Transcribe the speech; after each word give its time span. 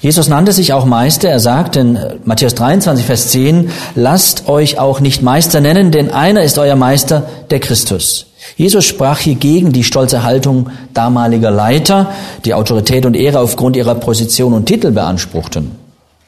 Jesus 0.00 0.28
nannte 0.28 0.52
sich 0.52 0.72
auch 0.72 0.86
Meister. 0.86 1.28
Er 1.28 1.40
sagt 1.40 1.76
in 1.76 1.98
Matthäus 2.24 2.54
23, 2.54 3.04
Vers 3.04 3.28
10, 3.28 3.70
lasst 3.94 4.48
euch 4.48 4.78
auch 4.78 5.00
nicht 5.00 5.22
Meister 5.22 5.60
nennen, 5.60 5.90
denn 5.90 6.10
einer 6.10 6.42
ist 6.42 6.58
euer 6.58 6.76
Meister, 6.76 7.28
der 7.50 7.60
Christus. 7.60 8.26
Jesus 8.56 8.86
sprach 8.86 9.18
hier 9.18 9.34
gegen 9.34 9.72
die 9.72 9.84
stolze 9.84 10.22
Haltung 10.22 10.70
damaliger 10.94 11.50
Leiter, 11.50 12.12
die 12.46 12.54
Autorität 12.54 13.04
und 13.04 13.14
Ehre 13.14 13.40
aufgrund 13.40 13.76
ihrer 13.76 13.94
Position 13.94 14.54
und 14.54 14.66
Titel 14.66 14.90
beanspruchten. 14.90 15.72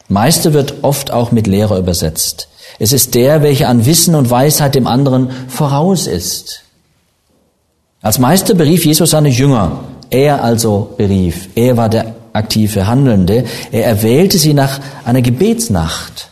Meister 0.09 0.53
wird 0.53 0.75
oft 0.83 1.11
auch 1.11 1.33
mit 1.33 1.47
Lehrer 1.47 1.79
übersetzt. 1.79 2.49
Es 2.79 2.93
ist 2.93 3.15
der, 3.15 3.43
welcher 3.43 3.69
an 3.69 3.87
Wissen 3.87 4.15
und 4.15 4.29
Weisheit 4.31 4.75
dem 4.75 4.87
anderen 4.87 5.31
voraus 5.49 6.07
ist. 6.07 6.65
Als 8.03 8.19
Meister 8.19 8.55
berief 8.55 8.85
Jesus 8.85 9.11
seine 9.11 9.31
Jünger. 9.31 9.81
Er 10.11 10.45
also 10.45 10.93
berief. 10.99 11.49
Er 11.55 11.77
war 11.79 11.89
der 11.89 12.15
aktive 12.33 12.87
Handelnde. 12.87 13.45
Er 13.71 13.87
erwählte 13.87 14.39
sie 14.39 14.55
nach 14.55 14.81
einer 15.05 15.23
Gebetsnacht. 15.23 16.31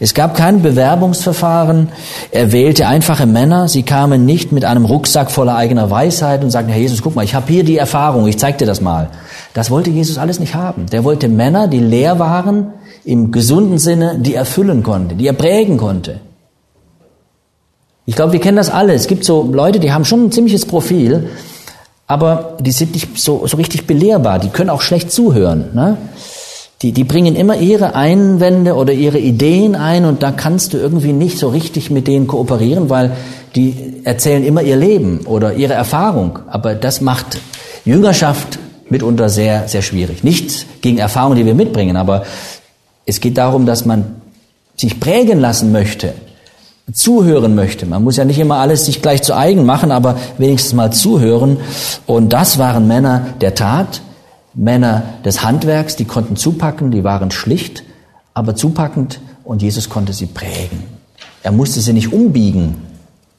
Es 0.00 0.14
gab 0.14 0.36
kein 0.36 0.62
Bewerbungsverfahren. 0.62 1.88
Er 2.30 2.52
wählte 2.52 2.86
einfache 2.86 3.26
Männer. 3.26 3.66
Sie 3.66 3.82
kamen 3.82 4.24
nicht 4.24 4.52
mit 4.52 4.64
einem 4.64 4.84
Rucksack 4.84 5.30
voller 5.30 5.56
eigener 5.56 5.90
Weisheit 5.90 6.44
und 6.44 6.50
sagten, 6.50 6.70
Herr 6.70 6.80
Jesus, 6.80 7.02
guck 7.02 7.16
mal, 7.16 7.24
ich 7.24 7.34
habe 7.34 7.52
hier 7.52 7.64
die 7.64 7.78
Erfahrung, 7.78 8.28
ich 8.28 8.38
zeig 8.38 8.58
dir 8.58 8.66
das 8.66 8.80
mal. 8.80 9.08
Das 9.54 9.70
wollte 9.70 9.90
Jesus 9.90 10.16
alles 10.16 10.38
nicht 10.38 10.54
haben. 10.54 10.86
Der 10.86 11.02
wollte 11.02 11.28
Männer, 11.28 11.66
die 11.66 11.80
leer 11.80 12.20
waren, 12.20 12.74
im 13.04 13.32
gesunden 13.32 13.78
Sinne, 13.78 14.16
die 14.20 14.34
er 14.34 14.44
füllen 14.44 14.84
konnte, 14.84 15.16
die 15.16 15.26
er 15.26 15.32
prägen 15.32 15.78
konnte. 15.78 16.20
Ich 18.06 18.14
glaube, 18.14 18.32
wir 18.32 18.40
kennen 18.40 18.56
das 18.56 18.70
alle. 18.70 18.94
Es 18.94 19.06
gibt 19.06 19.24
so 19.24 19.50
Leute, 19.52 19.80
die 19.80 19.92
haben 19.92 20.04
schon 20.04 20.26
ein 20.26 20.32
ziemliches 20.32 20.64
Profil, 20.64 21.28
aber 22.08 22.56
die 22.58 22.72
sind 22.72 22.94
nicht 22.94 23.18
so, 23.18 23.46
so 23.46 23.56
richtig 23.58 23.86
belehrbar. 23.86 24.38
Die 24.38 24.48
können 24.48 24.70
auch 24.70 24.80
schlecht 24.80 25.12
zuhören. 25.12 25.66
Ne? 25.74 25.98
Die, 26.80 26.92
die 26.92 27.04
bringen 27.04 27.36
immer 27.36 27.56
ihre 27.56 27.94
Einwände 27.94 28.74
oder 28.74 28.92
ihre 28.94 29.18
Ideen 29.18 29.76
ein 29.76 30.04
und 30.04 30.22
da 30.22 30.32
kannst 30.32 30.72
du 30.72 30.78
irgendwie 30.78 31.12
nicht 31.12 31.38
so 31.38 31.48
richtig 31.48 31.90
mit 31.90 32.06
denen 32.06 32.26
kooperieren, 32.26 32.88
weil 32.88 33.12
die 33.54 34.00
erzählen 34.04 34.42
immer 34.42 34.62
ihr 34.62 34.76
Leben 34.76 35.26
oder 35.26 35.54
ihre 35.54 35.74
Erfahrung. 35.74 36.38
Aber 36.48 36.74
das 36.74 37.00
macht 37.02 37.38
Jüngerschaft 37.84 38.58
mitunter 38.88 39.28
sehr, 39.28 39.68
sehr 39.68 39.82
schwierig. 39.82 40.24
Nicht 40.24 40.80
gegen 40.80 40.98
Erfahrungen, 40.98 41.36
die 41.36 41.44
wir 41.44 41.54
mitbringen, 41.54 41.96
aber 41.96 42.24
es 43.04 43.20
geht 43.20 43.36
darum, 43.36 43.66
dass 43.66 43.84
man 43.84 44.16
sich 44.76 44.98
prägen 44.98 45.40
lassen 45.40 45.72
möchte 45.72 46.14
zuhören 46.92 47.54
möchte. 47.54 47.86
Man 47.86 48.04
muss 48.04 48.16
ja 48.16 48.24
nicht 48.24 48.38
immer 48.38 48.56
alles 48.56 48.86
sich 48.86 49.02
gleich 49.02 49.22
zu 49.22 49.36
eigen 49.36 49.66
machen, 49.66 49.90
aber 49.92 50.16
wenigstens 50.38 50.74
mal 50.74 50.92
zuhören. 50.92 51.58
Und 52.06 52.32
das 52.32 52.58
waren 52.58 52.86
Männer 52.86 53.26
der 53.40 53.54
Tat, 53.54 54.00
Männer 54.54 55.02
des 55.24 55.42
Handwerks, 55.44 55.96
die 55.96 56.04
konnten 56.04 56.36
zupacken, 56.36 56.90
die 56.90 57.04
waren 57.04 57.30
schlicht, 57.30 57.84
aber 58.34 58.56
zupackend 58.56 59.20
und 59.44 59.62
Jesus 59.62 59.88
konnte 59.88 60.12
sie 60.12 60.26
prägen. 60.26 60.84
Er 61.42 61.52
musste 61.52 61.80
sie 61.80 61.92
nicht 61.92 62.12
umbiegen. 62.12 62.86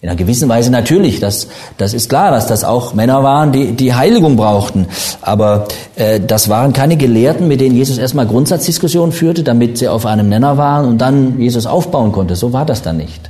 In 0.01 0.07
einer 0.07 0.15
gewissen 0.15 0.47
Weise 0.47 0.71
natürlich, 0.71 1.19
das, 1.19 1.47
das 1.77 1.93
ist 1.93 2.07
klar, 2.07 2.31
dass 2.31 2.47
das 2.47 2.63
auch 2.63 2.93
Männer 2.93 3.21
waren, 3.21 3.51
die 3.51 3.73
die 3.73 3.93
Heiligung 3.93 4.37
brauchten. 4.37 4.87
Aber 5.21 5.67
äh, 5.97 6.21
das 6.21 6.47
waren 6.47 6.71
keine 6.71 6.95
Gelehrten, 6.95 7.49
mit 7.49 7.59
denen 7.59 7.75
Jesus 7.75 7.97
erstmal 7.97 8.25
Grundsatzdiskussionen 8.25 9.11
führte, 9.11 9.43
damit 9.43 9.77
sie 9.77 9.89
auf 9.89 10.05
einem 10.05 10.29
Nenner 10.29 10.57
waren 10.57 10.87
und 10.87 10.99
dann 10.99 11.37
Jesus 11.37 11.65
aufbauen 11.65 12.13
konnte. 12.13 12.37
So 12.37 12.53
war 12.53 12.65
das 12.65 12.81
dann 12.81 12.95
nicht. 12.95 13.29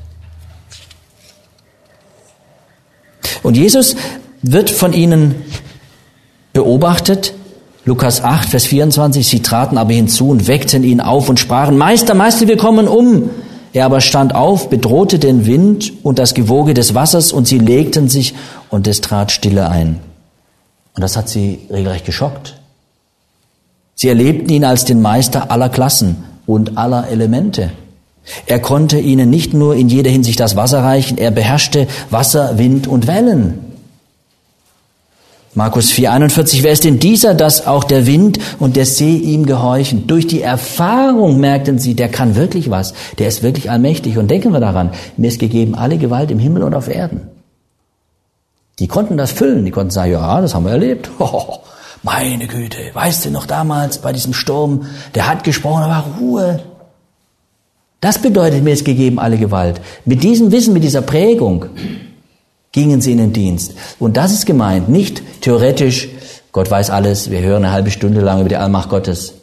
Und 3.44 3.57
Jesus 3.57 3.95
wird 4.41 4.69
von 4.69 4.94
ihnen 4.94 5.35
beobachtet. 6.53 7.33
Lukas 7.85 8.23
8, 8.23 8.50
Vers 8.50 8.66
24, 8.66 9.27
sie 9.27 9.41
traten 9.41 9.77
aber 9.77 9.94
hinzu 9.94 10.29
und 10.29 10.47
weckten 10.47 10.83
ihn 10.83 11.01
auf 11.01 11.29
und 11.29 11.39
sprachen, 11.39 11.78
Meister, 11.78 12.13
Meister, 12.13 12.47
wir 12.47 12.57
kommen 12.57 12.88
um. 12.88 13.29
Er 13.72 13.85
aber 13.85 14.01
stand 14.01 14.33
auf, 14.35 14.69
bedrohte 14.69 15.19
den 15.19 15.45
Wind 15.45 15.94
und 16.03 16.19
das 16.19 16.33
Gewoge 16.33 16.73
des 16.73 16.95
Wassers 16.95 17.31
und 17.31 17.47
sie 17.47 17.59
legten 17.59 18.09
sich 18.09 18.33
und 18.69 18.88
es 18.88 19.01
trat 19.01 19.31
Stille 19.31 19.69
ein. 19.69 19.99
Und 20.95 21.01
das 21.01 21.16
hat 21.16 21.29
sie 21.29 21.59
regelrecht 21.69 22.05
geschockt. 22.05 22.59
Sie 23.95 24.07
erlebten 24.07 24.49
ihn 24.49 24.66
als 24.66 24.85
den 24.85 25.01
Meister 25.01 25.51
aller 25.51 25.69
Klassen 25.69 26.23
und 26.45 26.78
aller 26.78 27.07
Elemente. 27.09 27.72
Er 28.46 28.59
konnte 28.59 29.00
ihnen 29.00 29.30
nicht 29.30 29.53
nur 29.53 29.75
in 29.75 29.90
jeder 29.90 30.09
Hinsicht 30.09 30.40
das 30.40 30.56
Wasser 30.56 30.84
reichen, 30.84 31.18
er 31.18 31.31
beherrschte 31.31 31.88
Wasser, 32.09 32.57
Wind 32.57 32.88
und 32.88 33.07
Wellen. 33.07 33.69
Markus 35.56 35.91
4,41, 35.91 36.62
wer 36.62 36.72
ist 36.72 36.84
denn 36.84 37.00
dieser, 37.00 37.34
dass 37.34 37.66
auch 37.66 37.84
der 37.84 38.06
Wind 38.06 38.40
und 38.59 38.75
der 38.75 38.85
See 38.85 39.16
ihm 39.16 39.47
gehorchen? 39.47 40.06
Durch 40.06 40.28
die 40.28 40.44
Erfahrung 40.44 41.40
merkten 41.40 41.79
sie, 41.79 41.96
der 41.96 42.08
kann 42.08 42.35
wirklich 42.35 42.69
was, 42.69 42.94
der 43.18 43.28
ist 43.28 43.41
wirklich 43.41 43.72
allmächtig. 43.72 44.19
Und 44.19 44.29
denken 44.29 44.53
wir 44.53 44.59
daran, 44.59 44.91
mir 45.18 45.28
ist 45.28 45.40
gegeben 45.40 45.74
alle 45.74 45.97
Gewalt 45.97 46.29
im 46.29 46.38
Himmel 46.38 46.63
und 46.63 46.75
auf 46.75 46.88
Erden. 46.88 47.28
Die 48.78 48.88
konnten 48.88 49.18
das 49.18 49.31
füllen, 49.31 49.66
die 49.66 49.72
konnten 49.72 49.91
sagen, 49.91 50.12
ja, 50.12 50.40
das 50.40 50.53
haben 50.53 50.66
wir 50.66 50.72
erlebt. 50.72 51.09
Oh, 51.19 51.58
meine 52.03 52.47
Güte, 52.47 52.78
weißt 52.94 53.25
du 53.25 53.31
noch 53.31 53.46
damals 53.46 53.97
bei 53.97 54.13
diesem 54.13 54.34
Sturm, 54.34 54.85
der 55.16 55.28
hat 55.28 55.44
gesprochen, 55.44 55.81
war 55.81 56.06
Ruhe. 56.19 56.62
Das 58.01 58.19
bedeutet, 58.19 58.63
mir 58.63 58.73
ist 58.73 58.85
gegeben 58.85 59.19
alle 59.19 59.37
Gewalt. 59.37 59.81
Mit 60.05 60.23
diesem 60.23 60.51
Wissen, 60.51 60.73
mit 60.73 60.83
dieser 60.83 61.01
Prägung 61.01 61.65
gingen 62.71 63.01
sie 63.01 63.11
in 63.11 63.17
den 63.17 63.33
Dienst. 63.33 63.73
Und 63.99 64.15
das 64.15 64.31
ist 64.31 64.45
gemeint, 64.45 64.89
nicht 64.89 65.21
theoretisch, 65.41 66.07
Gott 66.51 66.71
weiß 66.71 66.89
alles, 66.91 67.29
wir 67.29 67.41
hören 67.41 67.65
eine 67.65 67.73
halbe 67.73 67.91
Stunde 67.91 68.21
lang 68.21 68.39
über 68.39 68.49
die 68.49 68.55
Allmacht 68.55 68.89
Gottes. 68.89 69.33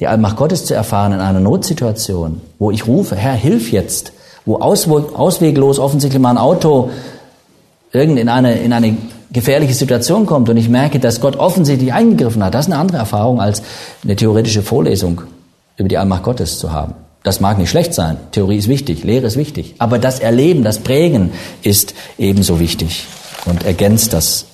Die 0.00 0.06
Allmacht 0.06 0.36
Gottes 0.36 0.64
zu 0.64 0.74
erfahren 0.74 1.12
in 1.12 1.20
einer 1.20 1.40
Notsituation, 1.40 2.40
wo 2.58 2.70
ich 2.70 2.86
rufe, 2.86 3.16
Herr, 3.16 3.34
hilf 3.34 3.70
jetzt, 3.70 4.12
wo 4.46 4.56
ausweglos 4.56 5.78
offensichtlich 5.78 6.20
mal 6.20 6.30
ein 6.30 6.38
Auto 6.38 6.90
irgend 7.92 8.18
in 8.18 8.28
eine, 8.28 8.58
in 8.58 8.72
eine 8.72 8.96
gefährliche 9.30 9.74
Situation 9.74 10.26
kommt 10.26 10.48
und 10.48 10.56
ich 10.56 10.68
merke, 10.68 10.98
dass 10.98 11.20
Gott 11.20 11.36
offensichtlich 11.36 11.92
eingegriffen 11.92 12.42
hat, 12.42 12.54
das 12.54 12.66
ist 12.66 12.72
eine 12.72 12.80
andere 12.80 12.98
Erfahrung 12.98 13.40
als 13.40 13.62
eine 14.02 14.16
theoretische 14.16 14.62
Vorlesung 14.62 15.22
über 15.76 15.88
die 15.88 15.98
Allmacht 15.98 16.22
Gottes 16.22 16.58
zu 16.58 16.72
haben. 16.72 16.94
Das 17.22 17.40
mag 17.40 17.58
nicht 17.58 17.70
schlecht 17.70 17.94
sein. 17.94 18.18
Theorie 18.32 18.58
ist 18.58 18.68
wichtig, 18.68 19.02
Lehre 19.02 19.26
ist 19.26 19.36
wichtig. 19.36 19.76
Aber 19.78 19.98
das 19.98 20.20
Erleben, 20.20 20.62
das 20.62 20.78
Prägen 20.78 21.32
ist 21.62 21.94
ebenso 22.18 22.60
wichtig 22.60 23.06
und 23.46 23.64
ergänzt 23.64 24.12
das. 24.12 24.44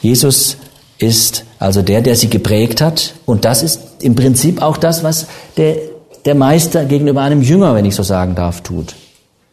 Jesus 0.00 0.56
ist 0.98 1.44
also 1.58 1.82
der, 1.82 2.00
der 2.00 2.16
sie 2.16 2.30
geprägt 2.30 2.80
hat. 2.80 3.14
Und 3.26 3.44
das 3.44 3.62
ist 3.62 3.80
im 4.00 4.14
Prinzip 4.14 4.62
auch 4.62 4.76
das, 4.76 5.04
was 5.04 5.26
der, 5.56 5.76
der 6.24 6.34
Meister 6.34 6.84
gegenüber 6.84 7.22
einem 7.22 7.42
Jünger, 7.42 7.74
wenn 7.74 7.84
ich 7.84 7.94
so 7.94 8.02
sagen 8.02 8.34
darf, 8.34 8.62
tut. 8.62 8.94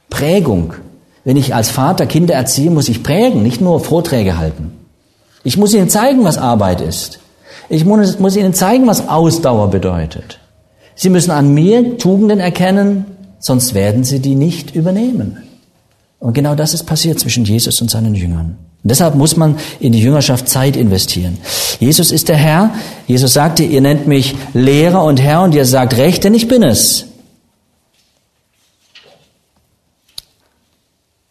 Prägung. 0.10 0.74
Wenn 1.26 1.38
ich 1.38 1.56
als 1.56 1.70
Vater 1.70 2.06
Kinder 2.06 2.34
erziehe, 2.34 2.70
muss 2.70 2.90
ich 2.90 3.04
prägen, 3.04 3.44
nicht 3.44 3.62
nur 3.62 3.80
Vorträge 3.80 4.38
halten. 4.38 4.74
Ich 5.44 5.58
muss 5.58 5.74
ihnen 5.74 5.90
zeigen, 5.90 6.24
was 6.24 6.38
Arbeit 6.38 6.82
ist. 6.82 7.20
Ich 7.70 7.86
muss, 7.86 8.20
muss 8.20 8.36
ihnen 8.36 8.54
zeigen, 8.54 8.88
was 8.88 9.08
Ausdauer 9.08 9.70
bedeutet. 9.70 10.40
Sie 10.96 11.10
müssen 11.10 11.32
an 11.32 11.54
mir 11.54 11.98
Tugenden 11.98 12.40
erkennen, 12.40 13.06
sonst 13.40 13.74
werden 13.74 14.04
sie 14.04 14.20
die 14.20 14.36
nicht 14.36 14.76
übernehmen. 14.76 15.38
Und 16.20 16.34
genau 16.34 16.56
das 16.56 16.74
ist 16.74 16.86
passiert 16.86 17.20
zwischen 17.20 17.44
Jesus 17.44 17.82
und 17.82 17.92
seinen 17.92 18.16
Jüngern. 18.16 18.58
Und 18.84 18.90
deshalb 18.90 19.16
muss 19.16 19.38
man 19.38 19.58
in 19.80 19.94
die 19.94 20.02
Jüngerschaft 20.02 20.48
Zeit 20.48 20.76
investieren. 20.76 21.38
Jesus 21.80 22.12
ist 22.12 22.30
der 22.30 22.38
Herr. 22.38 22.74
Jesus 23.08 23.34
sagte, 23.34 23.64
ihr 23.64 23.82
nennt 23.82 24.08
mich 24.08 24.36
Lehrer 24.54 25.04
und 25.04 25.22
Herr 25.22 25.42
und 25.42 25.56
ihr 25.56 25.66
sagt 25.66 25.98
recht, 25.98 26.24
denn 26.24 26.34
ich 26.34 26.48
bin 26.48 26.64
es. 26.64 27.06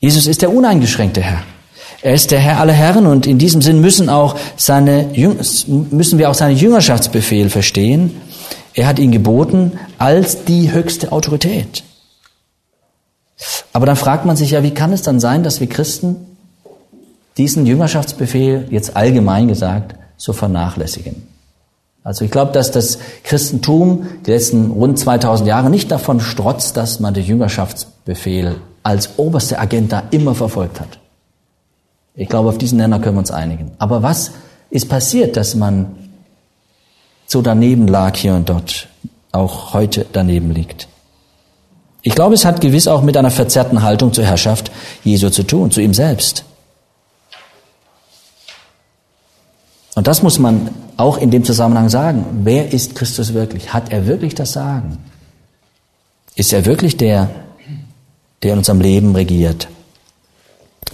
Jesus 0.00 0.26
ist 0.26 0.42
der 0.42 0.52
uneingeschränkte 0.52 1.20
Herr. 1.20 1.42
Er 2.02 2.14
ist 2.14 2.32
der 2.32 2.40
Herr 2.40 2.58
aller 2.58 2.72
Herren 2.72 3.06
und 3.06 3.26
in 3.26 3.38
diesem 3.38 3.62
Sinn 3.62 3.80
müssen 3.80 4.08
auch 4.08 4.36
seine, 4.56 5.10
müssen 5.66 6.18
wir 6.18 6.28
auch 6.28 6.34
seinen 6.34 6.56
Jüngerschaftsbefehl 6.56 7.48
verstehen. 7.48 8.20
Er 8.74 8.86
hat 8.86 8.98
ihn 8.98 9.12
geboten 9.12 9.78
als 9.98 10.44
die 10.44 10.72
höchste 10.72 11.12
Autorität. 11.12 11.84
Aber 13.72 13.86
dann 13.86 13.96
fragt 13.96 14.24
man 14.24 14.36
sich 14.36 14.52
ja, 14.52 14.62
wie 14.62 14.72
kann 14.72 14.92
es 14.92 15.02
dann 15.02 15.20
sein, 15.20 15.42
dass 15.42 15.60
wir 15.60 15.68
Christen 15.68 16.16
diesen 17.36 17.66
Jüngerschaftsbefehl, 17.66 18.68
jetzt 18.70 18.96
allgemein 18.96 19.48
gesagt, 19.48 19.94
so 20.16 20.32
vernachlässigen? 20.32 21.26
Also 22.04 22.24
ich 22.24 22.30
glaube, 22.30 22.52
dass 22.52 22.70
das 22.70 22.98
Christentum 23.22 24.06
die 24.26 24.32
letzten 24.32 24.72
rund 24.72 24.98
2000 24.98 25.48
Jahre 25.48 25.70
nicht 25.70 25.90
davon 25.90 26.20
strotzt, 26.20 26.76
dass 26.76 27.00
man 27.00 27.14
den 27.14 27.24
Jüngerschaftsbefehl 27.24 28.56
als 28.82 29.18
oberste 29.18 29.58
Agenda 29.58 30.02
immer 30.10 30.34
verfolgt 30.34 30.80
hat. 30.80 30.98
Ich 32.14 32.28
glaube, 32.28 32.48
auf 32.48 32.58
diesen 32.58 32.78
Nenner 32.78 32.98
können 32.98 33.16
wir 33.16 33.20
uns 33.20 33.30
einigen. 33.30 33.70
Aber 33.78 34.02
was 34.02 34.32
ist 34.70 34.88
passiert, 34.88 35.36
dass 35.36 35.54
man 35.54 35.94
so 37.32 37.42
daneben 37.42 37.88
lag 37.88 38.16
hier 38.16 38.34
und 38.34 38.48
dort, 38.48 38.88
auch 39.32 39.74
heute 39.74 40.06
daneben 40.12 40.52
liegt? 40.52 40.88
Ich 42.02 42.14
glaube, 42.14 42.34
es 42.34 42.44
hat 42.44 42.60
gewiss 42.60 42.88
auch 42.88 43.02
mit 43.02 43.16
einer 43.16 43.30
verzerrten 43.30 43.82
Haltung 43.82 44.12
zur 44.12 44.24
Herrschaft 44.24 44.70
Jesu 45.04 45.30
zu 45.30 45.44
tun, 45.44 45.70
zu 45.70 45.80
ihm 45.80 45.94
selbst. 45.94 46.44
Und 49.94 50.06
das 50.06 50.22
muss 50.22 50.38
man 50.38 50.70
auch 50.96 51.18
in 51.18 51.30
dem 51.30 51.44
Zusammenhang 51.44 51.88
sagen. 51.88 52.24
Wer 52.44 52.72
ist 52.72 52.94
Christus 52.94 53.34
wirklich? 53.34 53.72
Hat 53.72 53.92
er 53.92 54.06
wirklich 54.06 54.34
das 54.34 54.52
Sagen? 54.52 54.98
Ist 56.34 56.52
er 56.52 56.64
wirklich 56.64 56.96
der, 56.96 57.28
der 58.42 58.52
in 58.52 58.58
unserem 58.58 58.80
Leben 58.80 59.14
regiert? 59.14 59.68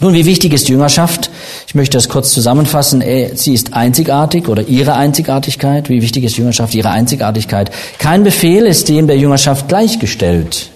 Nun, 0.00 0.14
wie 0.14 0.26
wichtig 0.26 0.52
ist 0.52 0.68
Jüngerschaft? 0.68 1.28
Ich 1.66 1.74
möchte 1.74 1.96
das 1.96 2.08
kurz 2.08 2.32
zusammenfassen. 2.32 3.02
Sie 3.34 3.52
ist 3.52 3.74
einzigartig 3.74 4.48
oder 4.48 4.62
ihre 4.62 4.94
Einzigartigkeit. 4.94 5.88
Wie 5.88 6.02
wichtig 6.02 6.22
ist 6.22 6.36
Jüngerschaft? 6.36 6.74
Ihre 6.74 6.90
Einzigartigkeit. 6.90 7.72
Kein 7.98 8.22
Befehl 8.22 8.64
ist 8.66 8.88
dem 8.88 9.08
der 9.08 9.18
Jüngerschaft 9.18 9.66
gleichgestellt. 9.66 10.70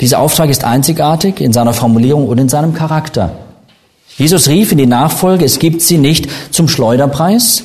Dieser 0.00 0.20
Auftrag 0.20 0.48
ist 0.48 0.62
einzigartig 0.62 1.40
in 1.40 1.52
seiner 1.52 1.72
Formulierung 1.72 2.28
und 2.28 2.38
in 2.38 2.48
seinem 2.48 2.72
Charakter. 2.72 3.30
Jesus 4.16 4.48
rief 4.48 4.70
in 4.70 4.78
die 4.78 4.86
Nachfolge, 4.86 5.44
es 5.44 5.58
gibt 5.58 5.82
sie 5.82 5.98
nicht 5.98 6.28
zum 6.52 6.68
Schleuderpreis. 6.68 7.64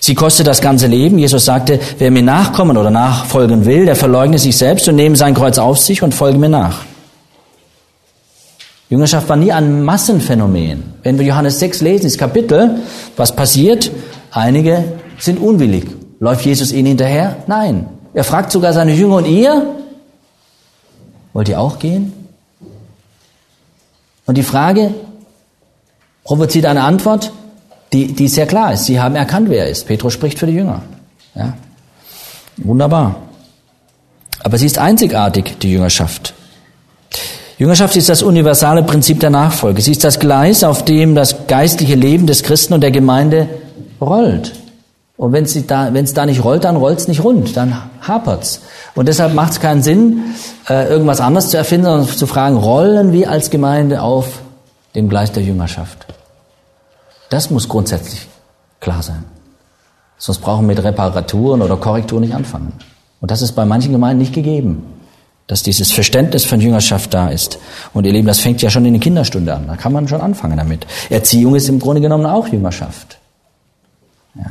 Sie 0.00 0.14
kostet 0.14 0.46
das 0.46 0.62
ganze 0.62 0.86
Leben. 0.86 1.18
Jesus 1.18 1.44
sagte, 1.44 1.80
wer 1.98 2.10
mir 2.10 2.22
nachkommen 2.22 2.78
oder 2.78 2.90
nachfolgen 2.90 3.66
will, 3.66 3.84
der 3.84 3.96
verleugne 3.96 4.38
sich 4.38 4.56
selbst 4.56 4.88
und 4.88 4.96
nehme 4.96 5.16
sein 5.16 5.34
Kreuz 5.34 5.58
auf 5.58 5.78
sich 5.78 6.02
und 6.02 6.14
folge 6.14 6.38
mir 6.38 6.48
nach. 6.48 6.85
Jüngerschaft 8.88 9.28
war 9.28 9.36
nie 9.36 9.52
ein 9.52 9.82
Massenphänomen. 9.82 10.94
Wenn 11.02 11.18
wir 11.18 11.26
Johannes 11.26 11.58
6 11.58 11.80
lesen, 11.80 12.04
das 12.04 12.18
Kapitel, 12.18 12.80
was 13.16 13.34
passiert? 13.34 13.90
Einige 14.30 14.84
sind 15.18 15.40
unwillig. 15.40 15.86
Läuft 16.20 16.44
Jesus 16.44 16.72
ihnen 16.72 16.86
hinterher? 16.86 17.36
Nein. 17.46 17.88
Er 18.14 18.24
fragt 18.24 18.52
sogar 18.52 18.72
seine 18.72 18.94
Jünger 18.94 19.16
und 19.16 19.26
ihr, 19.26 19.74
wollt 21.32 21.48
ihr 21.48 21.60
auch 21.60 21.78
gehen? 21.78 22.12
Und 24.24 24.38
die 24.38 24.42
Frage 24.42 24.94
provoziert 26.24 26.66
eine 26.66 26.82
Antwort, 26.82 27.32
die, 27.92 28.12
die 28.12 28.28
sehr 28.28 28.46
klar 28.46 28.72
ist. 28.72 28.84
Sie 28.84 29.00
haben 29.00 29.16
erkannt, 29.16 29.48
wer 29.48 29.64
er 29.64 29.70
ist. 29.70 29.86
Petrus 29.86 30.12
spricht 30.12 30.38
für 30.38 30.46
die 30.46 30.54
Jünger. 30.54 30.82
Ja? 31.34 31.54
Wunderbar. 32.56 33.16
Aber 34.40 34.58
sie 34.58 34.66
ist 34.66 34.78
einzigartig, 34.78 35.58
die 35.60 35.72
Jüngerschaft. 35.72 36.34
Jüngerschaft 37.58 37.96
ist 37.96 38.10
das 38.10 38.22
universale 38.22 38.82
Prinzip 38.82 39.20
der 39.20 39.30
Nachfolge. 39.30 39.80
Sie 39.80 39.92
ist 39.92 40.04
das 40.04 40.18
Gleis, 40.18 40.62
auf 40.62 40.84
dem 40.84 41.14
das 41.14 41.46
geistliche 41.46 41.94
Leben 41.94 42.26
des 42.26 42.42
Christen 42.42 42.74
und 42.74 42.82
der 42.82 42.90
Gemeinde 42.90 43.48
rollt. 43.98 44.52
Und 45.16 45.32
wenn 45.32 45.44
es 45.44 45.66
da, 45.66 45.94
wenn's 45.94 46.12
da 46.12 46.26
nicht 46.26 46.44
rollt, 46.44 46.64
dann 46.64 46.76
rollt 46.76 46.98
es 46.98 47.08
nicht 47.08 47.24
rund, 47.24 47.56
dann 47.56 47.82
hapert's. 48.02 48.60
Und 48.94 49.08
deshalb 49.08 49.32
macht 49.32 49.52
es 49.52 49.60
keinen 49.60 49.82
Sinn, 49.82 50.34
äh, 50.68 50.86
irgendwas 50.88 51.22
anderes 51.22 51.48
zu 51.48 51.56
erfinden, 51.56 51.86
sondern 51.86 52.08
zu 52.08 52.26
fragen, 52.26 52.58
rollen 52.58 53.12
wir 53.12 53.30
als 53.30 53.48
Gemeinde 53.48 54.02
auf 54.02 54.40
dem 54.94 55.08
Gleis 55.08 55.32
der 55.32 55.42
Jüngerschaft? 55.42 56.06
Das 57.30 57.50
muss 57.50 57.70
grundsätzlich 57.70 58.28
klar 58.80 59.02
sein. 59.02 59.24
Sonst 60.18 60.40
brauchen 60.40 60.68
wir 60.68 60.74
mit 60.74 60.84
Reparaturen 60.84 61.62
oder 61.62 61.78
Korrekturen 61.78 62.20
nicht 62.20 62.34
anfangen. 62.34 62.74
Und 63.22 63.30
das 63.30 63.40
ist 63.40 63.52
bei 63.52 63.64
manchen 63.64 63.92
Gemeinden 63.92 64.18
nicht 64.18 64.34
gegeben 64.34 64.95
dass 65.46 65.62
dieses 65.62 65.92
Verständnis 65.92 66.44
von 66.44 66.60
Jüngerschaft 66.60 67.14
da 67.14 67.28
ist. 67.28 67.58
Und 67.92 68.04
ihr 68.04 68.12
Lieben, 68.12 68.26
das 68.26 68.40
fängt 68.40 68.62
ja 68.62 68.70
schon 68.70 68.84
in 68.84 68.94
der 68.94 69.00
Kinderstunde 69.00 69.54
an. 69.54 69.66
Da 69.68 69.76
kann 69.76 69.92
man 69.92 70.08
schon 70.08 70.20
anfangen 70.20 70.56
damit. 70.56 70.86
Erziehung 71.08 71.54
ist 71.54 71.68
im 71.68 71.78
Grunde 71.78 72.00
genommen 72.00 72.26
auch 72.26 72.48
Jüngerschaft. 72.48 73.18
Ja? 74.34 74.46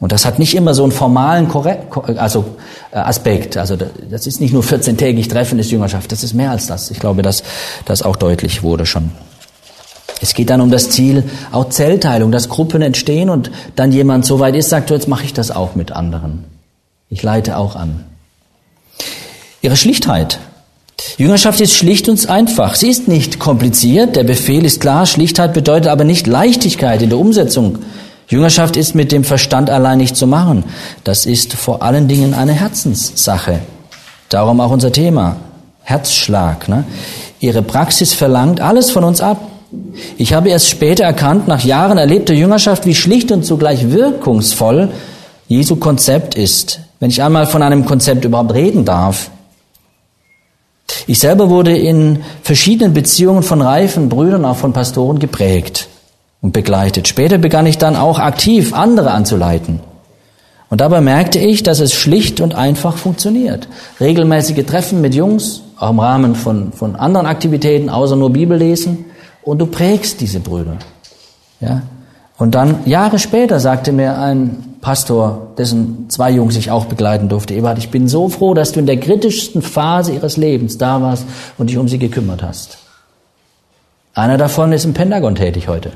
Und 0.00 0.12
das 0.12 0.26
hat 0.26 0.38
nicht 0.38 0.54
immer 0.54 0.74
so 0.74 0.82
einen 0.82 0.92
formalen 0.92 1.50
also, 2.18 2.44
äh, 2.90 2.96
Aspekt. 2.96 3.56
Also 3.56 3.76
das 3.76 4.26
ist 4.26 4.40
nicht 4.40 4.52
nur 4.52 4.62
14-tägig 4.62 5.28
Treffen 5.28 5.58
ist 5.58 5.70
Jüngerschaft, 5.70 6.10
das 6.12 6.24
ist 6.24 6.34
mehr 6.34 6.50
als 6.50 6.66
das. 6.66 6.90
Ich 6.90 6.98
glaube, 6.98 7.22
dass 7.22 7.42
das 7.84 8.02
auch 8.02 8.16
deutlich 8.16 8.62
wurde 8.62 8.86
schon. 8.86 9.12
Es 10.20 10.34
geht 10.34 10.50
dann 10.50 10.60
um 10.60 10.70
das 10.70 10.90
Ziel, 10.90 11.24
auch 11.52 11.68
Zellteilung, 11.68 12.32
dass 12.32 12.48
Gruppen 12.48 12.82
entstehen 12.82 13.30
und 13.30 13.50
dann 13.76 13.92
jemand 13.92 14.26
so 14.26 14.40
weit 14.40 14.56
ist, 14.56 14.70
sagt, 14.70 14.90
jetzt 14.90 15.08
mache 15.08 15.24
ich 15.24 15.32
das 15.32 15.50
auch 15.50 15.74
mit 15.74 15.92
anderen. 15.92 16.44
Ich 17.08 17.22
leite 17.22 17.56
auch 17.56 17.76
an 17.76 18.04
ihre 19.64 19.76
Schlichtheit. 19.76 20.38
Jüngerschaft 21.16 21.60
ist 21.60 21.74
schlicht 21.74 22.08
und 22.08 22.28
einfach. 22.28 22.74
Sie 22.76 22.88
ist 22.88 23.08
nicht 23.08 23.38
kompliziert. 23.38 24.14
Der 24.14 24.24
Befehl 24.24 24.64
ist 24.64 24.80
klar. 24.80 25.06
Schlichtheit 25.06 25.54
bedeutet 25.54 25.88
aber 25.88 26.04
nicht 26.04 26.26
Leichtigkeit 26.26 27.02
in 27.02 27.10
der 27.10 27.18
Umsetzung. 27.18 27.78
Jüngerschaft 28.28 28.76
ist 28.76 28.94
mit 28.94 29.12
dem 29.12 29.24
Verstand 29.24 29.70
allein 29.70 29.98
nicht 29.98 30.16
zu 30.16 30.26
machen. 30.26 30.64
Das 31.02 31.26
ist 31.26 31.54
vor 31.54 31.82
allen 31.82 32.08
Dingen 32.08 32.34
eine 32.34 32.52
Herzenssache. 32.52 33.60
Darum 34.28 34.60
auch 34.60 34.70
unser 34.70 34.92
Thema. 34.92 35.36
Herzschlag. 35.82 36.68
Ne? 36.68 36.84
Ihre 37.40 37.62
Praxis 37.62 38.14
verlangt 38.14 38.60
alles 38.60 38.90
von 38.90 39.04
uns 39.04 39.20
ab. 39.20 39.40
Ich 40.16 40.32
habe 40.32 40.48
erst 40.48 40.68
später 40.68 41.04
erkannt, 41.04 41.48
nach 41.48 41.64
Jahren 41.64 41.98
erlebter 41.98 42.32
Jüngerschaft, 42.32 42.86
wie 42.86 42.94
schlicht 42.94 43.32
und 43.32 43.44
zugleich 43.44 43.90
wirkungsvoll 43.90 44.90
Jesu 45.48 45.76
Konzept 45.76 46.36
ist. 46.36 46.80
Wenn 47.00 47.10
ich 47.10 47.22
einmal 47.22 47.46
von 47.46 47.62
einem 47.62 47.84
Konzept 47.84 48.24
überhaupt 48.24 48.54
reden 48.54 48.84
darf. 48.84 49.30
Ich 51.06 51.18
selber 51.18 51.50
wurde 51.50 51.76
in 51.76 52.24
verschiedenen 52.42 52.94
Beziehungen 52.94 53.42
von 53.42 53.60
reifen 53.60 54.08
Brüdern, 54.08 54.44
auch 54.44 54.56
von 54.56 54.72
Pastoren 54.72 55.18
geprägt 55.18 55.88
und 56.40 56.52
begleitet. 56.52 57.08
Später 57.08 57.38
begann 57.38 57.66
ich 57.66 57.78
dann 57.78 57.96
auch 57.96 58.18
aktiv 58.18 58.72
andere 58.74 59.10
anzuleiten. 59.10 59.80
Und 60.70 60.80
dabei 60.80 61.00
merkte 61.00 61.38
ich, 61.38 61.62
dass 61.62 61.80
es 61.80 61.92
schlicht 61.92 62.40
und 62.40 62.54
einfach 62.54 62.96
funktioniert. 62.96 63.68
Regelmäßige 64.00 64.64
Treffen 64.64 65.00
mit 65.00 65.14
Jungs, 65.14 65.62
auch 65.78 65.90
im 65.90 66.00
Rahmen 66.00 66.34
von, 66.34 66.72
von 66.72 66.96
anderen 66.96 67.26
Aktivitäten, 67.26 67.90
außer 67.90 68.16
nur 68.16 68.30
Bibel 68.30 68.58
lesen. 68.58 69.04
Und 69.42 69.58
du 69.58 69.66
prägst 69.66 70.20
diese 70.20 70.40
Brüder. 70.40 70.78
Ja? 71.60 71.82
Und 72.38 72.54
dann 72.54 72.78
Jahre 72.86 73.18
später 73.18 73.60
sagte 73.60 73.92
mir 73.92 74.18
ein 74.18 74.73
Pastor, 74.84 75.54
dessen 75.56 76.10
zwei 76.10 76.30
Jungs 76.30 76.56
ich 76.56 76.70
auch 76.70 76.84
begleiten 76.84 77.30
durfte. 77.30 77.54
Ebert, 77.54 77.78
ich 77.78 77.88
bin 77.88 78.06
so 78.06 78.28
froh, 78.28 78.52
dass 78.52 78.72
du 78.72 78.80
in 78.80 78.86
der 78.86 79.00
kritischsten 79.00 79.62
Phase 79.62 80.12
ihres 80.12 80.36
Lebens 80.36 80.76
da 80.76 81.00
warst 81.00 81.24
und 81.56 81.70
dich 81.70 81.78
um 81.78 81.88
sie 81.88 81.98
gekümmert 81.98 82.42
hast. 82.42 82.76
Einer 84.12 84.36
davon 84.36 84.72
ist 84.72 84.84
im 84.84 84.92
Pentagon 84.92 85.36
tätig 85.36 85.68
heute. 85.68 85.92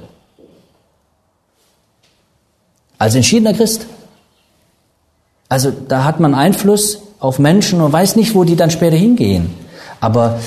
Als 2.96 3.14
entschiedener 3.14 3.52
Christ. 3.52 3.84
Also 5.50 5.70
da 5.70 6.04
hat 6.04 6.18
man 6.18 6.34
Einfluss 6.34 7.02
auf 7.20 7.38
Menschen 7.38 7.82
und 7.82 7.92
weiß 7.92 8.16
nicht, 8.16 8.34
wo 8.34 8.44
die 8.44 8.56
dann 8.56 8.70
später 8.70 8.96
hingehen. 8.96 9.50
Aber 10.00 10.40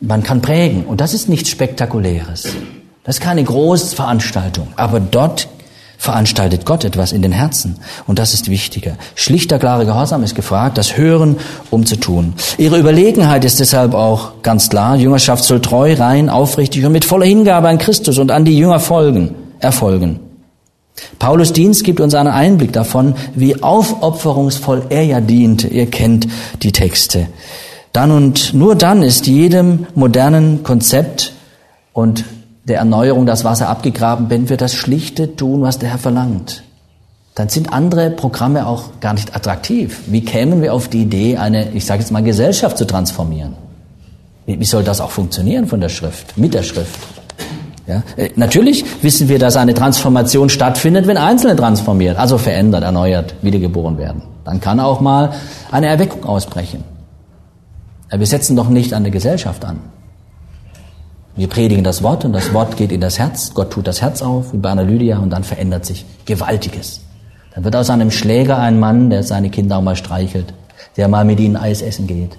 man 0.00 0.24
kann 0.24 0.42
prägen. 0.42 0.86
Und 0.86 1.00
das 1.00 1.14
ist 1.14 1.28
nichts 1.28 1.50
Spektakuläres. 1.50 2.48
Das 3.04 3.18
ist 3.18 3.22
keine 3.22 3.44
Großveranstaltung. 3.44 4.72
Aber 4.74 4.98
dort 4.98 5.46
veranstaltet 5.98 6.64
Gott 6.64 6.84
etwas 6.84 7.12
in 7.12 7.22
den 7.22 7.32
Herzen. 7.32 7.76
Und 8.06 8.18
das 8.18 8.34
ist 8.34 8.50
wichtiger. 8.50 8.96
Schlichter, 9.14 9.58
klarer 9.58 9.84
Gehorsam 9.84 10.22
ist 10.22 10.34
gefragt, 10.34 10.78
das 10.78 10.96
Hören, 10.96 11.36
um 11.70 11.86
zu 11.86 11.96
tun. 11.96 12.34
Ihre 12.58 12.78
Überlegenheit 12.78 13.44
ist 13.44 13.60
deshalb 13.60 13.94
auch 13.94 14.42
ganz 14.42 14.68
klar. 14.68 14.96
Jüngerschaft 14.96 15.44
soll 15.44 15.60
treu, 15.60 15.94
rein, 15.94 16.28
aufrichtig 16.28 16.84
und 16.84 16.92
mit 16.92 17.04
voller 17.04 17.26
Hingabe 17.26 17.68
an 17.68 17.78
Christus 17.78 18.18
und 18.18 18.30
an 18.30 18.44
die 18.44 18.56
Jünger 18.56 18.80
folgen, 18.80 19.34
erfolgen. 19.58 20.20
Paulus 21.18 21.52
Dienst 21.52 21.84
gibt 21.84 22.00
uns 22.00 22.14
einen 22.14 22.28
Einblick 22.28 22.72
davon, 22.72 23.14
wie 23.34 23.62
aufopferungsvoll 23.62 24.86
er 24.88 25.04
ja 25.04 25.20
diente. 25.20 25.68
Ihr 25.68 25.86
kennt 25.86 26.26
die 26.62 26.72
Texte. 26.72 27.28
Dann 27.92 28.10
und 28.10 28.54
nur 28.54 28.74
dann 28.74 29.02
ist 29.02 29.26
jedem 29.26 29.86
modernen 29.94 30.62
Konzept 30.62 31.32
und 31.92 32.24
der 32.66 32.78
Erneuerung 32.78 33.26
das 33.26 33.44
Wasser 33.44 33.68
abgegraben, 33.68 34.28
wenn 34.28 34.48
wir 34.48 34.56
das 34.56 34.74
Schlichte 34.74 35.36
tun, 35.36 35.62
was 35.62 35.78
der 35.78 35.90
Herr 35.90 35.98
verlangt. 35.98 36.64
Dann 37.36 37.48
sind 37.48 37.72
andere 37.72 38.10
Programme 38.10 38.66
auch 38.66 38.98
gar 39.00 39.12
nicht 39.12 39.36
attraktiv. 39.36 40.00
Wie 40.06 40.24
kämen 40.24 40.62
wir 40.62 40.72
auf 40.72 40.88
die 40.88 41.02
Idee, 41.02 41.36
eine, 41.36 41.70
ich 41.72 41.84
sage 41.84 42.00
jetzt 42.00 42.10
mal, 42.10 42.22
Gesellschaft 42.22 42.78
zu 42.78 42.86
transformieren? 42.86 43.54
Wie, 44.46 44.64
soll 44.64 44.84
das 44.84 45.00
auch 45.00 45.10
funktionieren 45.10 45.66
von 45.66 45.80
der 45.80 45.88
Schrift, 45.88 46.38
mit 46.38 46.54
der 46.54 46.62
Schrift? 46.62 46.98
Ja, 47.86 48.02
äh, 48.16 48.30
natürlich 48.36 48.84
wissen 49.02 49.28
wir, 49.28 49.38
dass 49.38 49.56
eine 49.56 49.74
Transformation 49.74 50.48
stattfindet, 50.48 51.06
wenn 51.06 51.18
Einzelne 51.18 51.56
transformiert, 51.56 52.16
also 52.16 52.38
verändert, 52.38 52.82
erneuert, 52.82 53.34
wiedergeboren 53.42 53.98
werden. 53.98 54.22
Dann 54.44 54.60
kann 54.60 54.80
auch 54.80 55.00
mal 55.00 55.32
eine 55.70 55.86
Erweckung 55.86 56.24
ausbrechen. 56.24 56.84
Wir 58.10 58.26
setzen 58.26 58.56
doch 58.56 58.68
nicht 58.68 58.94
an 58.94 59.02
der 59.02 59.12
Gesellschaft 59.12 59.64
an. 59.64 59.80
Wir 61.36 61.48
predigen 61.48 61.84
das 61.84 62.02
Wort 62.02 62.24
und 62.24 62.32
das 62.32 62.54
Wort 62.54 62.78
geht 62.78 62.92
in 62.92 63.00
das 63.02 63.18
Herz. 63.18 63.52
Gott 63.52 63.70
tut 63.70 63.86
das 63.86 64.00
Herz 64.00 64.22
auf, 64.22 64.54
wie 64.54 64.56
bei 64.56 64.70
einer 64.70 64.84
Lydia, 64.84 65.18
und 65.18 65.30
dann 65.30 65.44
verändert 65.44 65.84
sich 65.84 66.06
Gewaltiges. 66.24 67.02
Dann 67.54 67.62
wird 67.62 67.76
aus 67.76 67.90
einem 67.90 68.10
Schläger 68.10 68.58
ein 68.58 68.80
Mann, 68.80 69.10
der 69.10 69.22
seine 69.22 69.50
Kinder 69.50 69.76
auch 69.76 69.82
mal 69.82 69.96
streichelt, 69.96 70.54
der 70.96 71.08
mal 71.08 71.26
mit 71.26 71.38
ihnen 71.38 71.56
Eis 71.56 71.82
essen 71.82 72.06
geht, 72.06 72.38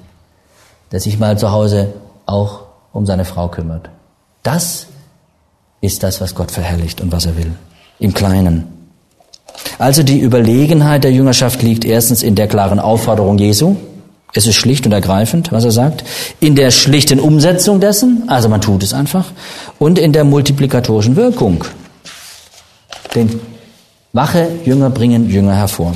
der 0.92 1.00
sich 1.00 1.20
mal 1.20 1.38
zu 1.38 1.52
Hause 1.52 1.94
auch 2.26 2.62
um 2.92 3.06
seine 3.06 3.24
Frau 3.24 3.48
kümmert. 3.50 3.90
Das 4.42 4.88
ist 5.82 6.02
das, 6.02 6.20
was 6.20 6.34
Gott 6.34 6.50
verherrlicht 6.50 7.00
und 7.00 7.12
was 7.12 7.28
er 7.28 7.38
will. 7.38 7.52
Im 8.00 8.14
Kleinen. 8.16 8.66
Also 9.78 10.02
die 10.02 10.20
Überlegenheit 10.20 11.04
der 11.04 11.12
Jüngerschaft 11.12 11.62
liegt 11.62 11.86
erstens 11.86 12.24
in 12.24 12.34
der 12.34 12.48
klaren 12.48 12.80
Aufforderung 12.80 13.38
Jesu. 13.38 13.76
Es 14.34 14.46
ist 14.46 14.56
schlicht 14.56 14.86
und 14.86 14.92
ergreifend, 14.92 15.52
was 15.52 15.64
er 15.64 15.72
sagt. 15.72 16.04
In 16.40 16.56
der 16.56 16.72
schlichten 16.72 17.20
Umsetzung 17.20 17.80
dessen, 17.80 18.24
also 18.28 18.50
man 18.50 18.62
tut 18.62 18.84
es 18.84 18.94
einfach. 18.94 19.26
Und 19.80 19.98
in 19.98 20.14
der 20.14 20.24
multiplikatorischen 20.24 21.16
Wirkung. 21.16 21.64
Denn 23.16 23.40
wache 24.14 24.50
Jünger 24.66 24.90
bringen 24.90 25.30
Jünger 25.30 25.56
hervor. 25.56 25.94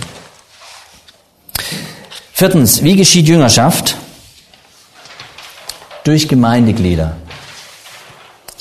Viertens, 2.34 2.84
wie 2.84 2.96
geschieht 2.96 3.28
Jüngerschaft? 3.28 3.98
Durch 6.04 6.28
Gemeindeglieder. 6.28 7.16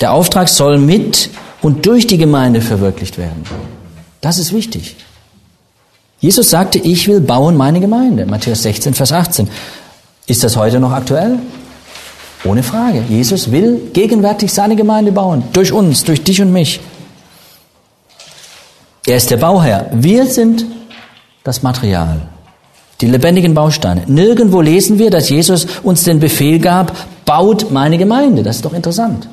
Der 0.00 0.12
Auftrag 0.12 0.48
soll 0.48 0.78
mit 0.78 1.30
und 1.62 1.86
durch 1.86 2.06
die 2.06 2.18
Gemeinde 2.18 2.60
verwirklicht 2.60 3.16
werden. 3.16 3.44
Das 4.20 4.38
ist 4.38 4.52
wichtig. 4.52 4.96
Jesus 6.20 6.50
sagte, 6.50 6.78
ich 6.78 7.08
will 7.08 7.20
bauen 7.20 7.56
meine 7.56 7.80
Gemeinde. 7.80 8.26
Matthäus 8.26 8.62
16, 8.62 8.94
Vers 8.94 9.12
18. 9.12 9.48
Ist 10.26 10.44
das 10.44 10.56
heute 10.56 10.78
noch 10.78 10.92
aktuell? 10.92 11.38
Ohne 12.44 12.62
Frage. 12.62 13.02
Jesus 13.08 13.50
will 13.50 13.90
gegenwärtig 13.92 14.52
seine 14.52 14.76
Gemeinde 14.76 15.12
bauen. 15.12 15.44
Durch 15.52 15.72
uns, 15.72 16.04
durch 16.04 16.22
dich 16.22 16.40
und 16.40 16.52
mich. 16.52 16.80
Er 19.06 19.16
ist 19.16 19.30
der 19.30 19.38
Bauherr. 19.38 19.90
Wir 19.92 20.26
sind 20.26 20.66
das 21.42 21.62
Material. 21.62 22.20
Die 23.00 23.06
lebendigen 23.06 23.54
Bausteine. 23.54 24.02
Nirgendwo 24.06 24.60
lesen 24.60 24.98
wir, 24.98 25.10
dass 25.10 25.30
Jesus 25.30 25.66
uns 25.82 26.04
den 26.04 26.20
Befehl 26.20 26.58
gab, 26.58 26.94
baut 27.24 27.70
meine 27.70 27.96
Gemeinde. 27.96 28.42
Das 28.42 28.56
ist 28.56 28.64
doch 28.64 28.74
interessant. 28.74 29.26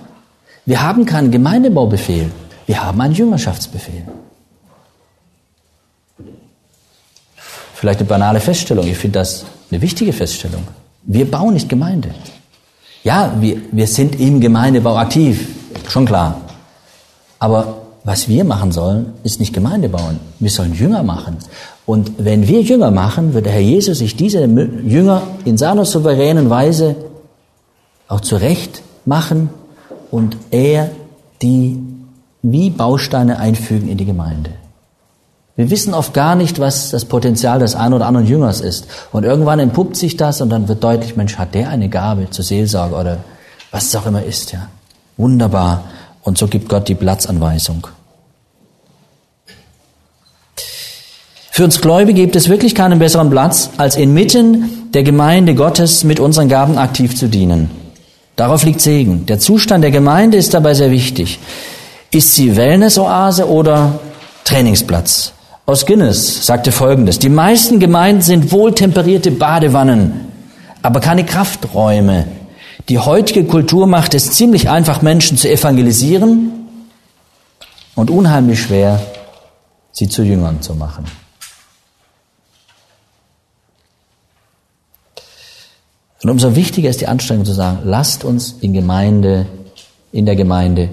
Wir 0.66 0.82
haben 0.82 1.06
keinen 1.06 1.32
Gemeindebaubefehl. 1.32 2.32
Wir 2.66 2.84
haben 2.84 3.00
einen 3.02 3.14
Jüngerschaftsbefehl. 3.14 4.04
Vielleicht 7.80 8.00
eine 8.00 8.10
banale 8.10 8.40
Feststellung. 8.40 8.88
Ich 8.88 8.98
finde 8.98 9.20
das 9.20 9.46
eine 9.70 9.80
wichtige 9.84 10.12
Feststellung. 10.12 10.64
Wir 11.04 11.30
bauen 11.30 11.54
nicht 11.54 11.70
Gemeinde. 11.70 12.10
Ja, 13.04 13.36
wir, 13.40 13.58
wir 13.72 13.86
sind 13.86 14.20
im 14.20 14.42
Gemeindebau 14.42 14.96
aktiv, 14.98 15.48
schon 15.88 16.08
klar. 16.08 16.42
Aber 17.38 17.78
was 18.04 18.28
wir 18.28 18.44
machen 18.46 18.72
sollen, 18.72 19.14
ist 19.22 19.40
nicht 19.40 19.54
Gemeinde 19.54 19.90
bauen. 19.90 20.20
Wir 20.40 20.50
sollen 20.50 20.74
Jünger 20.74 21.04
machen. 21.04 21.38
Und 21.86 22.14
wenn 22.18 22.48
wir 22.48 22.62
Jünger 22.62 22.90
machen, 22.90 23.36
wird 23.36 23.46
der 23.46 23.54
Herr 23.54 23.62
Jesus 23.62 24.00
sich 24.00 24.16
diese 24.16 24.40
Jünger 24.40 25.22
in 25.46 25.60
seiner 25.60 25.86
souveränen 25.86 26.50
Weise 26.50 26.96
auch 28.08 28.22
zurecht 28.22 28.82
machen 29.06 29.52
und 30.10 30.36
er 30.50 30.90
die 31.44 31.78
wie 32.42 32.72
Bausteine 32.72 33.38
einfügen 33.38 33.88
in 33.88 34.00
die 34.00 34.06
Gemeinde. 34.06 34.50
Wir 35.58 35.72
wissen 35.72 35.96
oft 35.96 36.14
gar 36.14 36.36
nicht, 36.36 36.60
was 36.60 36.92
das 36.92 37.06
Potenzial 37.06 37.58
des 37.58 37.74
einen 37.74 37.96
oder 37.96 38.06
anderen 38.06 38.28
Jüngers 38.28 38.62
ist. 38.62 38.86
Und 39.12 39.26
irgendwann 39.26 39.60
entpuppt 39.60 39.98
sich 39.98 40.16
das 40.16 40.40
und 40.40 40.50
dann 40.50 40.68
wird 40.68 40.84
deutlich, 40.84 41.18
Mensch, 41.18 41.38
hat 41.38 41.56
der 41.56 41.70
eine 41.70 41.90
Gabe 41.90 42.30
zur 42.30 42.46
Seelsorge 42.46 42.96
oder 42.96 43.18
was 43.72 43.86
es 43.88 43.96
auch 43.96 44.06
immer 44.06 44.24
ist, 44.24 44.52
ja. 44.52 44.70
Wunderbar. 45.18 45.86
Und 46.22 46.38
so 46.38 46.48
gibt 46.48 46.70
Gott 46.70 46.88
die 46.88 46.94
Platzanweisung. 46.94 47.88
Für 51.50 51.64
uns 51.64 51.82
Gläubige 51.82 52.22
gibt 52.22 52.36
es 52.36 52.50
wirklich 52.50 52.76
keinen 52.76 53.00
besseren 53.00 53.32
Platz, 53.32 53.72
als 53.78 53.96
inmitten 53.96 54.92
der 54.94 55.02
Gemeinde 55.02 55.56
Gottes 55.56 56.04
mit 56.04 56.20
unseren 56.20 56.50
Gaben 56.50 56.78
aktiv 56.78 57.18
zu 57.18 57.30
dienen. 57.30 57.72
Darauf 58.36 58.64
liegt 58.64 58.80
Segen. 58.80 59.26
Der 59.26 59.40
Zustand 59.40 59.84
der 59.84 59.90
Gemeinde 59.90 60.38
ist 60.38 60.54
dabei 60.54 60.76
sehr 60.76 60.92
wichtig. 60.92 61.40
Ist 62.12 62.36
sie 62.36 62.56
Wellnessoase 62.56 63.50
oder 63.50 64.00
Trainingsplatz? 64.44 65.34
Aus 65.68 65.86
Guinness 65.86 66.46
sagte 66.46 66.72
Folgendes. 66.72 67.20
Die 67.20 67.28
meisten 67.28 67.80
Gemeinden 67.80 68.22
sind 68.22 68.54
wohltemperierte 68.54 69.32
Badewannen, 69.32 70.32
aber 70.82 71.02
keine 71.02 71.26
Krafträume. 71.26 72.26
Die 72.88 73.00
heutige 73.00 73.44
Kultur 73.44 73.86
macht 73.86 74.14
es 74.14 74.32
ziemlich 74.32 74.70
einfach, 74.70 75.02
Menschen 75.02 75.38
zu 75.38 75.50
evangelisieren 75.50 76.70
und 77.96 78.10
unheimlich 78.10 78.62
schwer, 78.62 79.02
sie 79.92 80.08
zu 80.08 80.24
Jüngern 80.24 80.62
zu 80.62 80.74
machen. 80.74 81.04
Und 86.24 86.30
umso 86.30 86.56
wichtiger 86.56 86.90
ist 86.90 87.02
die 87.02 87.08
Anstrengung 87.08 87.44
zu 87.44 87.54
sagen, 87.54 87.80
lasst 87.84 88.24
uns 88.24 88.56
in 88.62 88.72
Gemeinde, 88.72 89.48
in 90.14 90.26
der 90.26 90.38
Gemeinde 90.38 90.88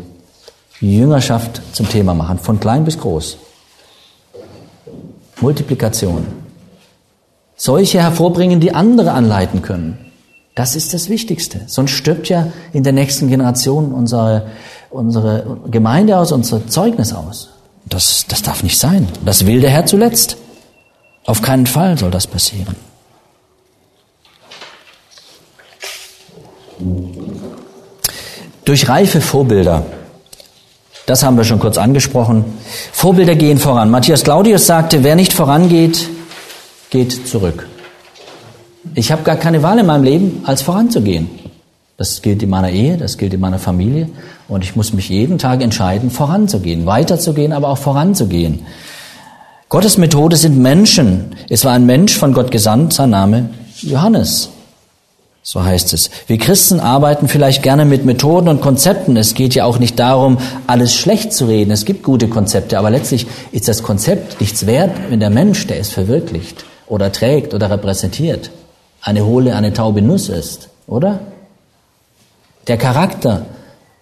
Jüngerschaft 0.80 1.62
zum 1.72 1.88
Thema 1.88 2.12
machen, 2.12 2.40
von 2.40 2.58
klein 2.58 2.84
bis 2.84 2.98
groß. 2.98 3.38
Multiplikation. 5.44 6.26
Solche 7.54 8.00
hervorbringen, 8.00 8.60
die 8.60 8.74
andere 8.74 9.12
anleiten 9.12 9.60
können. 9.60 9.98
Das 10.54 10.74
ist 10.74 10.94
das 10.94 11.08
Wichtigste. 11.08 11.60
Sonst 11.66 11.90
stirbt 11.90 12.28
ja 12.28 12.48
in 12.72 12.82
der 12.82 12.92
nächsten 12.92 13.28
Generation 13.28 13.92
unsere, 13.92 14.46
unsere 14.90 15.58
Gemeinde 15.70 16.16
aus, 16.16 16.32
unser 16.32 16.66
Zeugnis 16.66 17.12
aus. 17.12 17.50
Das, 17.84 18.24
das 18.26 18.42
darf 18.42 18.62
nicht 18.62 18.78
sein. 18.78 19.06
Das 19.24 19.46
will 19.46 19.60
der 19.60 19.70
Herr 19.70 19.84
zuletzt. 19.84 20.38
Auf 21.26 21.42
keinen 21.42 21.66
Fall 21.66 21.98
soll 21.98 22.10
das 22.10 22.26
passieren. 22.26 22.76
Durch 28.64 28.88
reife 28.88 29.20
Vorbilder 29.20 29.84
das 31.06 31.22
haben 31.22 31.36
wir 31.36 31.44
schon 31.44 31.58
kurz 31.58 31.76
angesprochen. 31.76 32.44
Vorbilder 32.92 33.34
gehen 33.34 33.58
voran. 33.58 33.90
Matthias 33.90 34.24
Claudius 34.24 34.66
sagte, 34.66 35.04
wer 35.04 35.16
nicht 35.16 35.32
vorangeht, 35.32 36.08
geht 36.90 37.28
zurück. 37.28 37.68
Ich 38.94 39.12
habe 39.12 39.22
gar 39.22 39.36
keine 39.36 39.62
Wahl 39.62 39.78
in 39.78 39.86
meinem 39.86 40.04
Leben, 40.04 40.42
als 40.44 40.62
voranzugehen. 40.62 41.28
Das 41.96 42.22
gilt 42.22 42.42
in 42.42 42.50
meiner 42.50 42.70
Ehe, 42.70 42.96
das 42.96 43.18
gilt 43.18 43.34
in 43.34 43.40
meiner 43.40 43.58
Familie. 43.58 44.08
Und 44.48 44.64
ich 44.64 44.76
muss 44.76 44.92
mich 44.92 45.08
jeden 45.08 45.38
Tag 45.38 45.62
entscheiden, 45.62 46.10
voranzugehen, 46.10 46.86
weiterzugehen, 46.86 47.52
aber 47.52 47.68
auch 47.68 47.78
voranzugehen. 47.78 48.66
Gottes 49.68 49.98
Methode 49.98 50.36
sind 50.36 50.58
Menschen. 50.58 51.34
Es 51.48 51.64
war 51.64 51.72
ein 51.72 51.86
Mensch 51.86 52.16
von 52.16 52.32
Gott 52.32 52.50
gesandt, 52.50 52.92
sein 52.92 53.10
Name 53.10 53.50
Johannes. 53.80 54.50
So 55.46 55.62
heißt 55.62 55.92
es. 55.92 56.10
Wir 56.26 56.38
Christen 56.38 56.80
arbeiten 56.80 57.28
vielleicht 57.28 57.62
gerne 57.62 57.84
mit 57.84 58.06
Methoden 58.06 58.48
und 58.48 58.62
Konzepten. 58.62 59.14
Es 59.18 59.34
geht 59.34 59.54
ja 59.54 59.66
auch 59.66 59.78
nicht 59.78 59.98
darum, 59.98 60.38
alles 60.66 60.94
schlecht 60.94 61.34
zu 61.34 61.44
reden. 61.44 61.70
Es 61.70 61.84
gibt 61.84 62.02
gute 62.02 62.28
Konzepte, 62.28 62.78
aber 62.78 62.88
letztlich 62.88 63.26
ist 63.52 63.68
das 63.68 63.82
Konzept 63.82 64.40
nichts 64.40 64.64
wert, 64.64 64.96
wenn 65.10 65.20
der 65.20 65.28
Mensch, 65.28 65.66
der 65.66 65.78
es 65.78 65.90
verwirklicht 65.90 66.64
oder 66.86 67.12
trägt 67.12 67.52
oder 67.52 67.70
repräsentiert, 67.70 68.50
eine 69.02 69.26
hohle, 69.26 69.54
eine 69.54 69.74
taube 69.74 70.00
Nuss 70.00 70.30
ist, 70.30 70.70
oder? 70.86 71.20
Der 72.66 72.78
Charakter, 72.78 73.44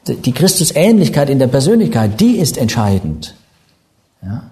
die 0.07 0.33
Christusähnlichkeit 0.33 1.29
in 1.29 1.41
der 1.41 1.49
Persönlichkeit, 1.49 2.21
die 2.21 2.37
ist 2.37 2.57
entscheidend. 2.57 3.35
Ja? 4.23 4.45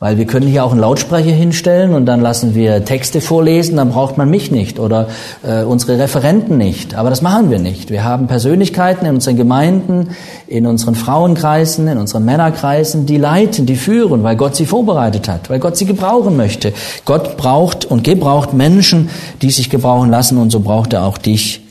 Weil 0.00 0.16
wir 0.16 0.26
können 0.26 0.46
hier 0.46 0.64
auch 0.64 0.70
einen 0.70 0.80
Lautsprecher 0.80 1.32
hinstellen 1.32 1.92
und 1.92 2.06
dann 2.06 2.20
lassen 2.20 2.54
wir 2.54 2.84
Texte 2.84 3.20
vorlesen, 3.20 3.76
dann 3.76 3.90
braucht 3.90 4.16
man 4.16 4.30
mich 4.30 4.52
nicht 4.52 4.78
oder 4.78 5.08
äh, 5.42 5.64
unsere 5.64 5.98
Referenten 5.98 6.56
nicht. 6.56 6.94
Aber 6.94 7.10
das 7.10 7.20
machen 7.20 7.50
wir 7.50 7.58
nicht. 7.58 7.90
Wir 7.90 8.04
haben 8.04 8.28
Persönlichkeiten 8.28 9.06
in 9.06 9.16
unseren 9.16 9.36
Gemeinden, 9.36 10.10
in 10.46 10.66
unseren 10.66 10.94
Frauenkreisen, 10.94 11.88
in 11.88 11.98
unseren 11.98 12.24
Männerkreisen, 12.24 13.06
die 13.06 13.16
leiten, 13.16 13.66
die 13.66 13.74
führen, 13.74 14.22
weil 14.22 14.36
Gott 14.36 14.54
sie 14.54 14.66
vorbereitet 14.66 15.26
hat, 15.26 15.50
weil 15.50 15.58
Gott 15.58 15.76
sie 15.76 15.86
gebrauchen 15.86 16.36
möchte. 16.36 16.72
Gott 17.04 17.36
braucht 17.36 17.84
und 17.84 18.04
gebraucht 18.04 18.54
Menschen, 18.54 19.10
die 19.42 19.50
sich 19.50 19.68
gebrauchen 19.68 20.10
lassen 20.10 20.38
und 20.38 20.50
so 20.50 20.60
braucht 20.60 20.92
er 20.92 21.06
auch 21.06 21.18
dich 21.18 21.62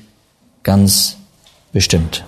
ganz 0.63 1.15
bestimmt. 1.71 2.25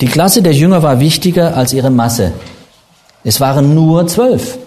Die 0.00 0.06
Klasse 0.06 0.40
der 0.40 0.52
Jünger 0.52 0.84
war 0.84 1.00
wichtiger 1.00 1.56
als 1.56 1.72
ihre 1.72 1.90
Masse. 1.90 2.30
Es 3.24 3.40
waren 3.40 3.74
nur 3.74 4.06
zwölf 4.06 4.58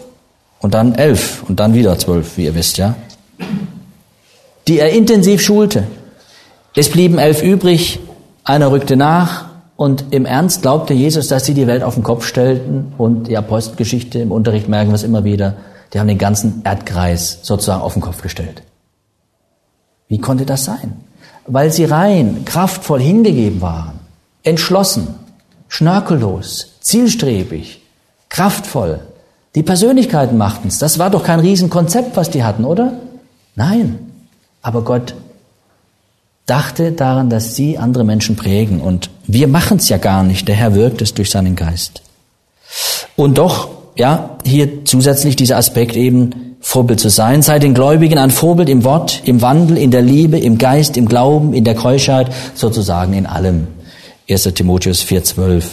und 0.60 0.74
dann 0.74 0.96
elf 0.96 1.44
und 1.48 1.60
dann 1.60 1.74
wieder 1.74 1.98
zwölf, 1.98 2.38
wie 2.38 2.46
ihr 2.46 2.56
wisst, 2.56 2.78
ja. 2.78 2.96
Die 4.68 4.80
er 4.80 4.92
intensiv 4.92 5.42
schulte. 5.42 5.88
Es 6.76 6.90
blieben 6.90 7.18
elf 7.18 7.42
übrig, 7.42 8.00
einer 8.44 8.72
rückte 8.72 8.96
nach 8.96 9.46
und 9.76 10.06
im 10.12 10.26
Ernst 10.26 10.62
glaubte 10.62 10.94
Jesus, 10.94 11.28
dass 11.28 11.46
sie 11.46 11.54
die 11.54 11.68
Welt 11.68 11.84
auf 11.84 11.96
den 11.96 12.04
Kopf 12.04 12.26
stellten 12.26 12.94
und 12.98 13.28
die 13.28 13.38
Apostelgeschichte 13.38 14.20
im 14.20 14.32
Unterricht 14.32 14.70
merken 14.70 14.92
wir 14.92 14.96
es 14.96 15.04
immer 15.04 15.24
wieder, 15.24 15.56
die 15.94 16.00
haben 16.00 16.08
den 16.08 16.18
ganzen 16.18 16.62
Erdkreis 16.64 17.40
sozusagen 17.42 17.82
auf 17.82 17.94
den 17.94 18.02
Kopf 18.02 18.22
gestellt. 18.22 18.62
Wie 20.08 20.20
konnte 20.20 20.46
das 20.46 20.66
sein? 20.66 20.94
Weil 21.48 21.72
sie 21.72 21.86
rein, 21.86 22.46
kraftvoll 22.46 23.02
hingegeben 23.02 23.62
waren, 23.62 24.00
entschlossen, 24.44 25.16
schnörkellos, 25.68 26.74
zielstrebig, 26.82 27.81
kraftvoll, 28.32 29.02
Die 29.54 29.64
Persönlichkeiten 29.64 30.38
machten 30.38 30.70
es. 30.70 30.80
Das 30.80 30.98
war 30.98 31.10
doch 31.10 31.26
kein 31.26 31.42
Riesenkonzept, 31.42 32.16
was 32.16 32.30
die 32.30 32.46
hatten, 32.46 32.64
oder? 32.64 32.94
Nein. 33.56 34.00
Aber 34.62 34.82
Gott 34.84 35.14
dachte 36.46 36.94
daran, 36.94 37.30
dass 37.30 37.56
sie 37.56 37.78
andere 37.78 38.06
Menschen 38.06 38.38
prägen. 38.38 38.80
Und 38.80 39.10
wir 39.28 39.50
machen 39.50 39.78
es 39.78 39.90
ja 39.90 39.98
gar 39.98 40.24
nicht. 40.24 40.48
Der 40.48 40.56
Herr 40.56 40.74
wirkt 40.74 41.02
es 41.02 41.14
durch 41.14 41.30
seinen 41.30 41.58
Geist. 41.58 42.02
Und 43.18 43.38
doch, 43.38 43.70
ja, 43.98 44.38
hier 44.46 44.86
zusätzlich 44.86 45.36
dieser 45.36 45.58
Aspekt 45.58 45.98
eben, 45.98 46.56
Vorbild 46.62 47.02
zu 47.02 47.10
sein. 47.10 47.42
Sei 47.42 47.60
den 47.60 47.74
Gläubigen 47.74 48.20
ein 48.20 48.32
Vorbild 48.32 48.70
im 48.70 48.86
Wort, 48.86 49.22
im 49.26 49.42
Wandel, 49.42 49.78
in 49.78 49.92
der 49.92 50.04
Liebe, 50.04 50.40
im 50.40 50.58
Geist, 50.58 50.96
im 50.96 51.10
Glauben, 51.10 51.54
in 51.54 51.66
der 51.66 51.76
Keuschheit, 51.76 52.32
sozusagen 52.54 53.14
in 53.14 53.26
allem. 53.26 53.68
1. 54.30 54.44
Timotheus 54.54 55.02
4,12. 55.04 55.64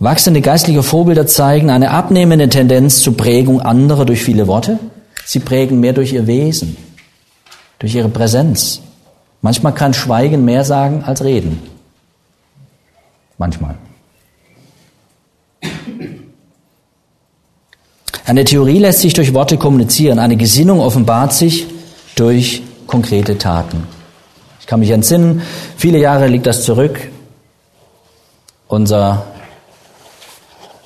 Wachsende 0.00 0.40
geistliche 0.40 0.82
Vorbilder 0.82 1.26
zeigen 1.26 1.70
eine 1.70 1.90
abnehmende 1.90 2.48
Tendenz 2.48 3.02
zur 3.02 3.16
Prägung 3.16 3.60
anderer 3.60 4.04
durch 4.04 4.22
viele 4.22 4.46
Worte. 4.46 4.78
Sie 5.24 5.40
prägen 5.40 5.80
mehr 5.80 5.92
durch 5.92 6.12
ihr 6.12 6.26
Wesen, 6.26 6.76
durch 7.80 7.94
ihre 7.94 8.08
Präsenz. 8.08 8.80
Manchmal 9.42 9.74
kann 9.74 9.94
Schweigen 9.94 10.44
mehr 10.44 10.64
sagen 10.64 11.02
als 11.04 11.22
Reden. 11.24 11.62
Manchmal. 13.38 13.74
Eine 18.24 18.44
Theorie 18.44 18.78
lässt 18.78 19.00
sich 19.00 19.14
durch 19.14 19.32
Worte 19.32 19.56
kommunizieren. 19.56 20.18
Eine 20.18 20.36
Gesinnung 20.36 20.80
offenbart 20.80 21.32
sich 21.32 21.66
durch 22.14 22.62
konkrete 22.86 23.38
Taten. 23.38 23.84
Ich 24.60 24.66
kann 24.66 24.80
mich 24.80 24.90
entsinnen, 24.90 25.42
viele 25.76 25.98
Jahre 25.98 26.26
liegt 26.26 26.46
das 26.46 26.62
zurück. 26.62 27.00
Unser, 28.66 29.24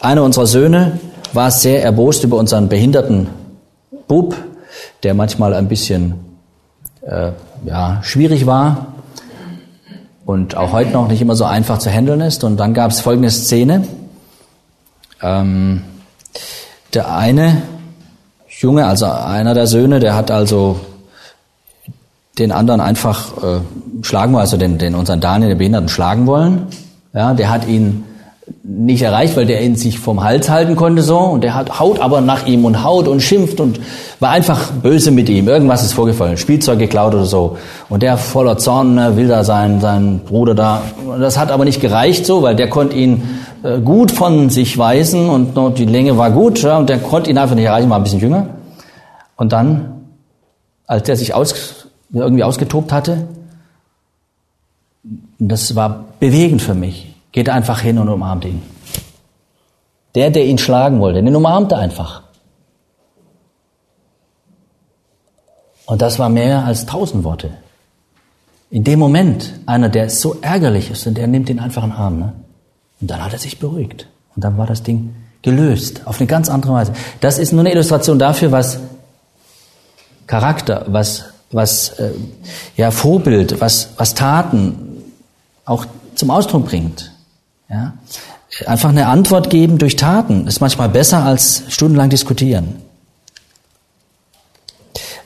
einer 0.03 0.23
unserer 0.23 0.47
Söhne 0.47 0.99
war 1.33 1.51
sehr 1.51 1.83
erbost 1.83 2.25
über 2.25 2.37
unseren 2.37 2.69
behinderten 2.69 3.29
Bub, 4.09 4.37
der 5.03 5.15
manchmal 5.15 5.55
ein 5.55 5.69
bisschen 5.69 6.15
äh, 7.03 7.31
ja, 7.65 8.01
schwierig 8.03 8.47
war 8.47 8.89
und 10.27 10.57
auch 10.57 10.73
heute 10.73 10.91
noch 10.91 11.09
nicht 11.09 11.23
immer 11.23 11.37
so 11.37 11.45
einfach 11.45 11.79
zu 11.79 11.91
handeln 11.91 12.21
ist. 12.21 12.45
Und 12.45 12.59
dann 12.59 12.75
gab 12.75 12.91
es 12.91 13.01
folgende 13.01 13.31
Szene. 13.31 13.87
Ähm, 15.23 15.83
der 16.95 17.15
eine 17.15 17.63
Junge, 18.49 18.87
also 18.87 19.07
einer 19.07 19.55
der 19.55 19.67
Söhne, 19.67 19.99
der 19.99 20.15
hat 20.15 20.31
also 20.31 20.81
den 22.39 22.53
anderen 22.53 22.81
einfach 22.81 23.43
äh, 23.43 23.61
schlagen 24.03 24.33
wollen, 24.33 24.41
also 24.41 24.57
den, 24.57 24.79
den 24.79 24.95
unseren 24.95 25.21
Daniel, 25.21 25.51
den 25.51 25.59
Behinderten, 25.59 25.89
schlagen 25.89 26.27
wollen. 26.27 26.67
Ja, 27.13 27.35
der 27.35 27.51
hat 27.51 27.67
ihn 27.67 28.05
nicht 28.65 29.03
erreicht, 29.03 29.37
weil 29.37 29.47
der 29.47 29.63
ihn 29.63 29.77
sich 29.77 29.99
vom 29.99 30.23
Hals 30.23 30.51
halten 30.51 30.75
konnte 30.75 31.03
so 31.03 31.19
und 31.19 31.45
der 31.45 31.55
hat 31.55 31.79
haut 31.79 32.01
aber 32.01 32.21
nach 32.21 32.47
ihm 32.47 32.65
und 32.65 32.83
haut 32.83 33.07
und 33.07 33.21
schimpft 33.21 33.61
und 33.61 33.81
war 34.19 34.31
einfach 34.31 34.73
böse 34.73 35.11
mit 35.13 35.29
ihm. 35.29 35.49
Irgendwas 35.49 35.85
ist 35.85 35.93
vorgefallen, 35.93 36.37
Spielzeug 36.37 36.79
geklaut 36.79 37.15
oder 37.15 37.25
so. 37.25 37.57
Und 37.89 38.03
der 38.03 38.17
voller 38.17 38.59
Zorn 38.59 38.95
ne, 38.95 39.17
will 39.17 39.29
da 39.29 39.45
sein, 39.45 39.81
sein 39.81 40.21
Bruder 40.27 40.55
da. 40.55 40.83
Das 41.21 41.39
hat 41.39 41.53
aber 41.53 41.65
nicht 41.65 41.81
gereicht 41.81 42.27
so, 42.27 42.43
weil 42.43 42.57
der 42.57 42.69
konnte 42.69 42.97
ihn 42.97 43.23
äh, 43.63 43.79
gut 43.79 44.11
von 44.11 44.51
sich 44.51 44.77
weisen 44.77 45.29
und 45.29 45.55
noch 45.55 45.71
die 45.71 45.87
Länge 45.87 46.19
war 46.19 46.31
gut 46.33 46.63
ja, 46.63 46.79
und 46.79 46.89
der 46.89 46.99
konnte 46.99 47.31
ihn 47.31 47.39
einfach 47.39 47.55
nicht 47.55 47.67
erreichen, 47.67 47.91
war 47.91 47.99
ein 47.99 48.03
bisschen 48.03 48.21
jünger. 48.21 48.49
Und 49.37 49.53
dann, 49.53 50.03
als 50.87 51.05
der 51.05 51.17
sich 51.17 51.35
aus, 51.35 51.87
irgendwie 52.13 52.45
ausgetobt 52.45 52.93
hatte, 52.93 53.29
das 55.39 55.75
war 55.77 56.05
bewegend 56.19 56.61
für 56.61 56.75
mich 56.75 57.12
geht 57.33 57.49
einfach 57.49 57.81
hin 57.81 57.99
und 57.99 58.09
umarmt 58.09 58.45
ihn. 58.45 58.63
Der, 60.15 60.31
der 60.31 60.45
ihn 60.45 60.59
schlagen 60.59 61.01
wollte, 61.01 61.23
den 61.23 61.35
umarmte 61.35 61.77
einfach. 61.77 62.23
Und 65.87 66.01
das 66.01 66.19
war 66.19 66.29
mehr 66.29 66.65
als 66.65 66.87
tausend 66.87 67.25
Worte. 67.25 67.51
In 68.71 68.85
dem 68.85 68.99
Moment, 68.99 69.53
einer, 69.67 69.89
der 69.89 70.09
so 70.09 70.37
ärgerlich 70.41 70.91
ist, 70.91 71.07
und 71.07 71.19
der 71.19 71.27
nimmt 71.27 71.51
ihn 71.51 71.59
einfach 71.59 71.83
in 71.83 71.91
den 71.91 71.99
Arm. 71.99 72.19
Ne? 72.19 72.33
Und 73.01 73.11
dann 73.11 73.23
hat 73.23 73.33
er 73.33 73.39
sich 73.39 73.59
beruhigt. 73.59 74.07
Und 74.35 74.45
dann 74.45 74.57
war 74.57 74.67
das 74.67 74.83
Ding 74.83 75.15
gelöst, 75.43 76.07
auf 76.07 76.21
eine 76.21 76.27
ganz 76.27 76.49
andere 76.49 76.73
Weise. 76.73 76.93
Das 77.21 77.39
ist 77.39 77.53
nur 77.53 77.61
eine 77.61 77.73
Illustration 77.73 78.19
dafür, 78.19 78.53
was 78.53 78.79
Charakter, 80.27 80.87
was, 80.89 81.25
was 81.51 81.91
äh, 81.99 82.13
ja, 82.77 82.91
Vorbild, 82.91 83.61
was, 83.61 83.91
was 83.97 84.15
Taten 84.15 85.03
auch 85.65 85.85
zum 86.15 86.31
Ausdruck 86.31 86.67
bringt. 86.67 87.12
Ja? 87.73 87.95
Einfach 88.67 88.91
eine 88.91 89.09
Antwort 89.09 89.49
geben 89.49 89.79
durch 89.79 89.97
Taten 89.97 90.47
ist 90.47 90.61
manchmal 90.61 90.91
besser 90.91 91.25
als 91.25 91.63
stundenlang 91.69 92.11
diskutieren. 92.11 92.77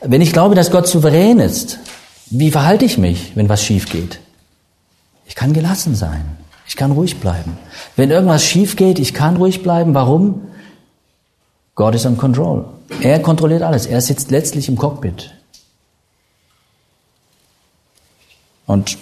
Wenn 0.01 0.21
ich 0.21 0.33
glaube, 0.33 0.55
dass 0.55 0.71
Gott 0.71 0.87
souverän 0.87 1.41
ist, 1.41 1.81
wie 2.27 2.53
verhalte 2.53 2.85
ich 2.85 2.99
mich, 2.99 3.33
wenn 3.35 3.49
was 3.49 3.65
schief 3.65 3.91
geht? 3.91 4.21
Ich 5.27 5.35
kann 5.35 5.53
gelassen 5.53 5.97
sein. 5.97 6.25
Ich 6.69 6.77
kann 6.77 6.93
ruhig 6.93 7.19
bleiben. 7.19 7.59
Wenn 7.97 8.11
irgendwas 8.11 8.45
schief 8.45 8.77
geht, 8.77 8.99
ich 8.99 9.13
kann 9.13 9.37
ruhig 9.37 9.63
bleiben. 9.63 9.95
Warum? 9.95 10.43
Gott 11.75 11.95
ist 11.95 12.07
on 12.07 12.17
control. 12.17 12.67
Er 13.01 13.21
kontrolliert 13.21 13.63
alles. 13.63 13.87
Er 13.87 14.01
sitzt 14.01 14.31
letztlich 14.31 14.69
im 14.69 14.77
Cockpit. 14.77 15.33
Und 18.67 18.99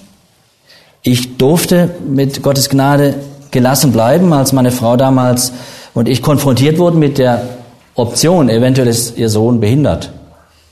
ich 1.03 1.37
durfte 1.37 1.95
mit 2.07 2.43
Gottes 2.43 2.71
Gnade 2.71 3.15
gelassen 3.55 3.93
bleiben, 3.93 4.35
als 4.35 4.53
meine 4.53 4.71
Frau 4.71 4.99
damals 4.99 5.53
und 5.95 6.09
ich 6.09 6.21
konfrontiert 6.21 6.77
wurden 6.79 6.99
mit 6.99 7.17
der 7.17 7.49
Option, 7.95 8.51
eventuell 8.51 8.89
ist 8.89 9.17
ihr 9.17 9.31
Sohn 9.31 9.61
behindert. 9.61 10.13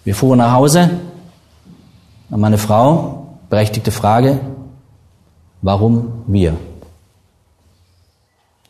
Wir 0.05 0.15
fuhren 0.15 0.39
nach 0.39 0.53
Hause 0.53 0.91
und 2.29 2.41
meine 2.41 2.59
Frau, 2.59 3.39
berechtigte 3.49 3.91
Frage, 3.91 4.41
warum 5.63 6.25
wir? 6.27 6.57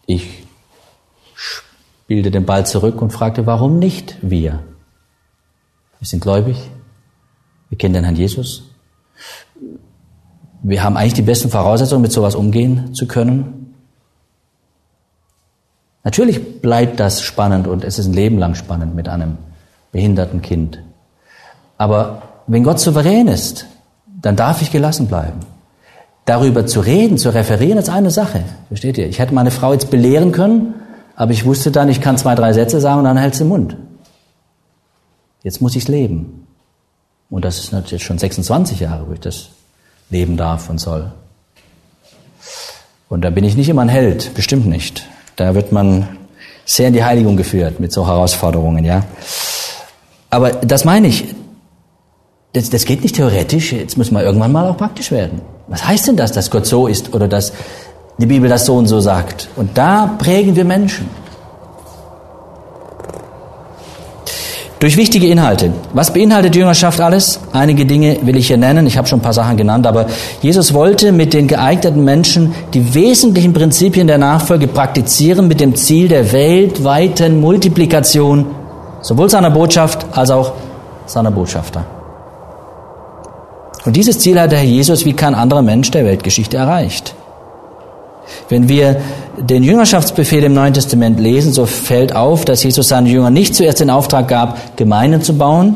Ich 0.06 0.44
spielte 1.34 2.30
den 2.30 2.44
Ball 2.44 2.66
zurück 2.66 3.02
und 3.02 3.12
fragte, 3.12 3.46
warum 3.46 3.78
nicht 3.78 4.16
wir? 4.20 4.62
Wir 5.98 6.06
sind 6.06 6.20
gläubig, 6.20 6.56
wir 7.70 7.78
kennen 7.78 7.94
den 7.94 8.04
Herrn 8.04 8.16
Jesus, 8.16 8.64
wir 10.62 10.84
haben 10.84 10.96
eigentlich 10.96 11.14
die 11.14 11.22
besten 11.22 11.50
Voraussetzungen, 11.50 12.02
mit 12.02 12.12
sowas 12.12 12.36
umgehen 12.36 12.94
zu 12.94 13.08
können. 13.08 13.61
Natürlich 16.04 16.60
bleibt 16.60 16.98
das 16.98 17.22
spannend 17.22 17.66
und 17.68 17.84
es 17.84 17.98
ist 17.98 18.06
ein 18.06 18.12
Leben 18.12 18.38
lang 18.38 18.54
spannend 18.54 18.94
mit 18.94 19.08
einem 19.08 19.38
behinderten 19.92 20.42
Kind. 20.42 20.80
Aber 21.78 22.22
wenn 22.46 22.64
Gott 22.64 22.80
souverän 22.80 23.28
ist, 23.28 23.66
dann 24.06 24.36
darf 24.36 24.62
ich 24.62 24.72
gelassen 24.72 25.06
bleiben. 25.06 25.40
Darüber 26.24 26.66
zu 26.66 26.80
reden, 26.80 27.18
zu 27.18 27.34
referieren, 27.34 27.78
ist 27.78 27.88
eine 27.88 28.10
Sache. 28.10 28.44
Versteht 28.68 28.98
ihr? 28.98 29.08
Ich 29.08 29.18
hätte 29.18 29.34
meine 29.34 29.50
Frau 29.50 29.72
jetzt 29.72 29.90
belehren 29.90 30.32
können, 30.32 30.74
aber 31.16 31.32
ich 31.32 31.44
wusste 31.44 31.70
dann, 31.70 31.88
ich 31.88 32.00
kann 32.00 32.16
zwei, 32.16 32.34
drei 32.34 32.52
Sätze 32.52 32.80
sagen 32.80 33.00
und 33.00 33.04
dann 33.04 33.16
hält 33.16 33.34
sie 33.34 33.44
den 33.44 33.48
Mund. 33.48 33.76
Jetzt 35.42 35.60
muss 35.60 35.74
ich 35.74 35.84
es 35.84 35.88
leben. 35.88 36.46
Und 37.30 37.44
das 37.44 37.58
ist 37.58 37.72
natürlich 37.72 38.04
schon 38.04 38.18
26 38.18 38.80
Jahre, 38.80 39.08
wo 39.08 39.12
ich 39.12 39.20
das 39.20 39.48
leben 40.10 40.36
darf 40.36 40.68
und 40.68 40.78
soll. 40.78 41.12
Und 43.08 43.22
da 43.22 43.30
bin 43.30 43.44
ich 43.44 43.56
nicht 43.56 43.68
immer 43.68 43.82
ein 43.82 43.88
Held, 43.88 44.34
bestimmt 44.34 44.66
nicht. 44.66 45.08
Da 45.36 45.54
wird 45.54 45.72
man 45.72 46.08
sehr 46.64 46.88
in 46.88 46.94
die 46.94 47.04
Heiligung 47.04 47.36
geführt 47.36 47.80
mit 47.80 47.92
so 47.92 48.06
Herausforderungen, 48.06 48.84
ja. 48.84 49.04
Aber 50.30 50.50
das 50.50 50.84
meine 50.84 51.08
ich. 51.08 51.34
Das, 52.54 52.68
das 52.70 52.84
geht 52.84 53.02
nicht 53.02 53.16
theoretisch. 53.16 53.72
Jetzt 53.72 53.96
muss 53.96 54.10
man 54.10 54.24
irgendwann 54.24 54.52
mal 54.52 54.68
auch 54.68 54.76
praktisch 54.76 55.10
werden. 55.10 55.40
Was 55.68 55.86
heißt 55.86 56.08
denn 56.08 56.16
das, 56.16 56.32
dass 56.32 56.50
Gott 56.50 56.66
so 56.66 56.86
ist 56.86 57.14
oder 57.14 57.28
dass 57.28 57.52
die 58.18 58.26
Bibel 58.26 58.48
das 58.48 58.66
so 58.66 58.76
und 58.76 58.86
so 58.86 59.00
sagt? 59.00 59.48
Und 59.56 59.78
da 59.78 60.16
prägen 60.18 60.54
wir 60.54 60.64
Menschen. 60.64 61.08
Durch 64.82 64.96
wichtige 64.96 65.28
Inhalte. 65.28 65.72
Was 65.92 66.12
beinhaltet 66.12 66.56
Jüngerschaft 66.56 67.00
alles? 67.00 67.38
Einige 67.52 67.86
Dinge 67.86 68.18
will 68.22 68.36
ich 68.36 68.48
hier 68.48 68.56
nennen. 68.56 68.84
Ich 68.88 68.98
habe 68.98 69.06
schon 69.06 69.20
ein 69.20 69.22
paar 69.22 69.32
Sachen 69.32 69.56
genannt, 69.56 69.86
aber 69.86 70.06
Jesus 70.40 70.74
wollte 70.74 71.12
mit 71.12 71.34
den 71.34 71.46
geeigneten 71.46 72.02
Menschen 72.02 72.52
die 72.74 72.92
wesentlichen 72.92 73.52
Prinzipien 73.52 74.08
der 74.08 74.18
Nachfolge 74.18 74.66
praktizieren 74.66 75.46
mit 75.46 75.60
dem 75.60 75.76
Ziel 75.76 76.08
der 76.08 76.32
weltweiten 76.32 77.40
Multiplikation 77.40 78.46
sowohl 79.02 79.30
seiner 79.30 79.52
Botschaft 79.52 80.04
als 80.10 80.30
auch 80.32 80.54
seiner 81.06 81.30
Botschafter. 81.30 81.84
Und 83.84 83.94
dieses 83.94 84.18
Ziel 84.18 84.40
hat 84.40 84.50
der 84.50 84.58
Herr 84.58 84.66
Jesus 84.66 85.04
wie 85.04 85.12
kein 85.12 85.36
anderer 85.36 85.62
Mensch 85.62 85.92
der 85.92 86.04
Weltgeschichte 86.04 86.56
erreicht. 86.56 87.14
Wenn 88.48 88.68
wir 88.68 89.00
den 89.38 89.62
Jüngerschaftsbefehl 89.62 90.44
im 90.44 90.54
Neuen 90.54 90.74
Testament 90.74 91.18
lesen, 91.18 91.52
so 91.52 91.66
fällt 91.66 92.14
auf, 92.14 92.44
dass 92.44 92.62
Jesus 92.62 92.88
seinen 92.88 93.06
Jüngern 93.06 93.32
nicht 93.32 93.54
zuerst 93.54 93.80
den 93.80 93.90
Auftrag 93.90 94.28
gab, 94.28 94.76
Gemeinden 94.76 95.22
zu 95.22 95.36
bauen, 95.36 95.74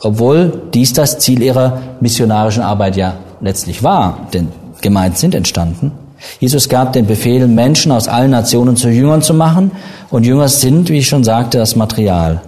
obwohl 0.00 0.62
dies 0.72 0.92
das 0.92 1.18
Ziel 1.18 1.42
ihrer 1.42 1.80
missionarischen 2.00 2.62
Arbeit 2.62 2.96
ja 2.96 3.14
letztlich 3.40 3.82
war, 3.82 4.28
denn 4.32 4.48
Gemeinden 4.80 5.16
sind 5.16 5.34
entstanden. 5.34 5.92
Jesus 6.40 6.68
gab 6.68 6.92
den 6.92 7.06
Befehl, 7.06 7.46
Menschen 7.46 7.92
aus 7.92 8.08
allen 8.08 8.30
Nationen 8.30 8.76
zu 8.76 8.88
Jüngern 8.88 9.22
zu 9.22 9.34
machen. 9.34 9.72
Und 10.10 10.24
Jünger 10.24 10.48
sind, 10.48 10.88
wie 10.88 10.98
ich 10.98 11.08
schon 11.08 11.24
sagte, 11.24 11.58
das 11.58 11.76
Material. 11.76 12.42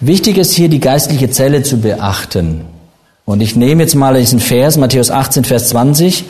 Wichtig 0.00 0.38
ist 0.38 0.52
hier 0.52 0.68
die 0.68 0.80
geistliche 0.80 1.30
Zelle 1.30 1.62
zu 1.62 1.78
beachten. 1.78 2.62
Und 3.24 3.40
ich 3.40 3.54
nehme 3.54 3.82
jetzt 3.82 3.94
mal 3.94 4.14
diesen 4.14 4.40
Vers, 4.40 4.76
Matthäus 4.76 5.10
18, 5.10 5.44
Vers 5.44 5.68
20. 5.68 6.24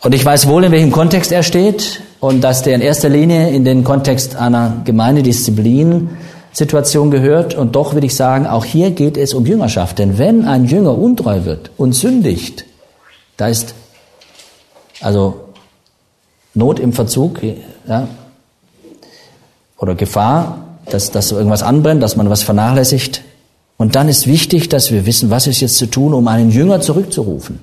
Und 0.00 0.14
ich 0.14 0.24
weiß 0.24 0.46
wohl, 0.46 0.62
in 0.64 0.72
welchem 0.72 0.92
Kontext 0.92 1.32
er 1.32 1.42
steht 1.42 2.02
und 2.20 2.42
dass 2.42 2.62
der 2.62 2.76
in 2.76 2.80
erster 2.80 3.08
Linie 3.08 3.50
in 3.50 3.64
den 3.64 3.82
Kontext 3.82 4.36
einer 4.36 4.82
Gemeindedisziplin-Situation 4.84 7.10
gehört. 7.10 7.56
Und 7.56 7.74
doch 7.74 7.94
will 7.94 8.04
ich 8.04 8.14
sagen, 8.14 8.46
auch 8.46 8.64
hier 8.64 8.92
geht 8.92 9.16
es 9.16 9.34
um 9.34 9.44
Jüngerschaft. 9.44 9.98
Denn 9.98 10.16
wenn 10.18 10.44
ein 10.44 10.66
Jünger 10.66 10.96
untreu 10.96 11.44
wird 11.44 11.72
und 11.76 11.94
sündigt, 11.94 12.64
da 13.36 13.48
ist 13.48 13.74
also 15.00 15.40
Not 16.54 16.78
im 16.78 16.92
Verzug 16.92 17.40
ja, 17.86 18.06
oder 19.78 19.96
Gefahr, 19.96 20.58
dass, 20.86 21.10
dass 21.10 21.32
irgendwas 21.32 21.62
anbrennt, 21.62 22.02
dass 22.02 22.16
man 22.16 22.30
was 22.30 22.42
vernachlässigt. 22.42 23.22
Und 23.76 23.96
dann 23.96 24.08
ist 24.08 24.26
wichtig, 24.26 24.68
dass 24.68 24.90
wir 24.90 25.06
wissen, 25.06 25.30
was 25.30 25.46
ist 25.46 25.60
jetzt 25.60 25.76
zu 25.76 25.86
tun, 25.86 26.12
um 26.14 26.26
einen 26.28 26.50
Jünger 26.50 26.80
zurückzurufen. 26.80 27.60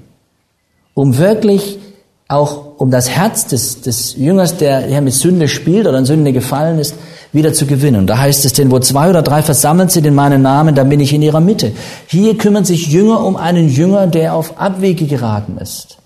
Um 0.93 1.17
wirklich 1.17 1.77
auch 2.27 2.79
um 2.79 2.89
das 2.89 3.09
Herz 3.09 3.47
des, 3.47 3.81
des 3.81 4.15
Jüngers, 4.15 4.57
der 4.57 4.87
ja 4.87 4.99
mit 5.01 5.13
Sünde 5.13 5.47
spielt 5.47 5.87
oder 5.87 5.99
in 5.99 6.05
Sünde 6.05 6.33
gefallen 6.33 6.79
ist, 6.79 6.95
wieder 7.31 7.53
zu 7.53 7.67
gewinnen. 7.67 8.01
Und 8.01 8.07
da 8.07 8.17
heißt 8.17 8.45
es 8.45 8.53
denn, 8.53 8.71
wo 8.71 8.79
zwei 8.79 9.09
oder 9.09 9.21
drei 9.21 9.43
versammelt 9.43 9.91
sind 9.91 10.07
in 10.07 10.15
meinen 10.15 10.41
Namen, 10.41 10.73
dann 10.73 10.89
bin 10.89 10.99
ich 10.99 11.13
in 11.13 11.21
ihrer 11.21 11.41
Mitte. 11.41 11.73
Hier 12.07 12.37
kümmern 12.37 12.65
sich 12.65 12.87
Jünger 12.87 13.23
um 13.23 13.35
einen 13.35 13.69
Jünger, 13.69 14.07
der 14.07 14.33
auf 14.33 14.59
Abwege 14.59 15.05
geraten 15.05 15.57
ist. 15.57 15.97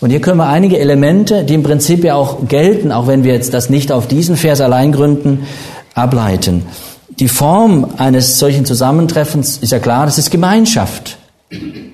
Und 0.00 0.10
hier 0.10 0.20
können 0.20 0.36
wir 0.36 0.48
einige 0.48 0.78
Elemente, 0.78 1.44
die 1.44 1.54
im 1.54 1.62
Prinzip 1.62 2.04
ja 2.04 2.14
auch 2.14 2.46
gelten, 2.46 2.92
auch 2.92 3.06
wenn 3.06 3.24
wir 3.24 3.32
jetzt 3.32 3.54
das 3.54 3.70
nicht 3.70 3.92
auf 3.92 4.06
diesen 4.06 4.36
Vers 4.36 4.60
allein 4.60 4.92
gründen, 4.92 5.46
ableiten. 5.94 6.66
Die 7.20 7.28
Form 7.28 7.92
eines 7.96 8.38
solchen 8.38 8.66
Zusammentreffens 8.66 9.56
ist 9.58 9.72
ja 9.72 9.78
klar, 9.78 10.04
das 10.04 10.18
ist 10.18 10.30
Gemeinschaft. 10.30 11.16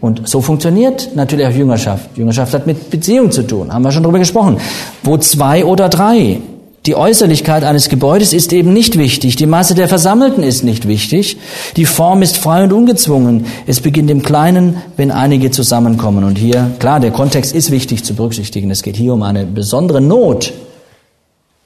Und 0.01 0.29
so 0.29 0.41
funktioniert 0.41 1.15
natürlich 1.15 1.47
auch 1.47 1.53
Jüngerschaft. 1.53 2.17
Jüngerschaft 2.17 2.55
hat 2.55 2.67
mit 2.67 2.91
Beziehung 2.91 3.31
zu 3.31 3.43
tun, 3.43 3.73
haben 3.73 3.83
wir 3.83 3.93
schon 3.93 4.03
drüber 4.03 4.19
gesprochen. 4.19 4.59
Wo 5.03 5.19
zwei 5.19 5.65
oder 5.65 5.89
drei 5.89 6.41
die 6.87 6.95
Äußerlichkeit 6.95 7.63
eines 7.63 7.91
Gebäudes 7.91 8.33
ist 8.33 8.55
eben 8.55 8.73
nicht 8.73 8.97
wichtig. 8.97 9.37
Die 9.37 9.45
Masse 9.45 9.75
der 9.75 9.87
Versammelten 9.87 10.43
ist 10.43 10.65
nicht 10.65 10.89
wichtig. 10.89 11.37
Die 11.77 11.85
Form 11.85 12.23
ist 12.23 12.39
frei 12.39 12.65
und 12.65 12.73
ungezwungen. 12.73 13.45
Es 13.67 13.81
beginnt 13.81 14.11
im 14.11 14.23
Kleinen, 14.23 14.79
wenn 14.97 15.11
einige 15.11 15.51
zusammenkommen. 15.51 16.25
Und 16.25 16.39
hier, 16.39 16.71
klar, 16.79 16.99
der 16.99 17.11
Kontext 17.11 17.55
ist 17.55 17.71
wichtig 17.71 18.03
zu 18.03 18.15
berücksichtigen. 18.15 18.71
Es 18.71 18.83
geht 18.83 18.97
hier 18.97 19.13
um 19.13 19.23
eine 19.23 19.45
besondere 19.45 20.01
Not, 20.01 20.55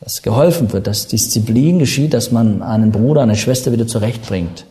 dass 0.01 0.23
geholfen 0.23 0.73
wird, 0.73 0.89
dass 0.89 1.07
Disziplin 1.07 1.79
geschieht, 1.79 2.13
dass 2.13 2.33
man 2.33 2.63
einen 2.63 2.91
Bruder, 2.91 3.23
eine 3.23 3.37
Schwester 3.37 3.71
wieder 3.71 3.87
zurechtbringt. 3.87 4.65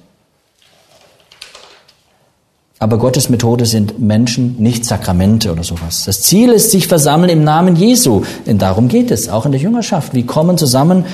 Aber 2.84 2.98
Gottes 2.98 3.30
Methode 3.30 3.66
sind 3.66 4.02
Menschen, 4.02 4.58
nicht 4.60 4.84
Sakramente 4.84 5.54
oder 5.54 5.64
sowas. 5.64 6.04
Das 6.06 6.22
Ziel 6.22 6.50
ist, 6.50 6.70
sich 6.70 6.88
versammeln 6.88 7.30
im 7.30 7.42
Namen 7.46 7.78
Jesu. 7.78 8.24
Denn 8.46 8.58
darum 8.58 8.90
geht 8.90 9.10
es, 9.10 9.30
auch 9.30 9.46
in 9.46 9.54
der 9.54 9.62
Jüngerschaft. 9.62 10.14
Wir 10.14 10.26
kommen 10.26 10.58
zusammen, 10.58 11.06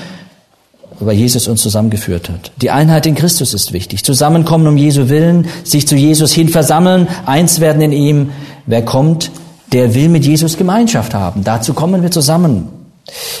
weil 0.98 1.14
Jesus 1.14 1.46
uns 1.46 1.62
zusammengeführt 1.62 2.28
hat. 2.28 2.50
Die 2.60 2.72
Einheit 2.72 3.06
in 3.06 3.14
Christus 3.14 3.54
ist 3.54 3.72
wichtig. 3.72 4.02
Zusammenkommen 4.02 4.66
um 4.66 4.76
Jesu 4.76 5.08
Willen, 5.10 5.46
sich 5.62 5.86
zu 5.86 5.94
Jesus 5.94 6.32
hin 6.32 6.48
versammeln, 6.48 7.06
eins 7.24 7.60
werden 7.60 7.82
in 7.82 7.92
ihm. 7.92 8.30
Wer 8.66 8.84
kommt, 8.84 9.30
der 9.70 9.94
will 9.94 10.08
mit 10.08 10.26
Jesus 10.26 10.56
Gemeinschaft 10.56 11.14
haben. 11.14 11.44
Dazu 11.44 11.72
kommen 11.72 12.02
wir 12.02 12.10
zusammen. 12.10 12.68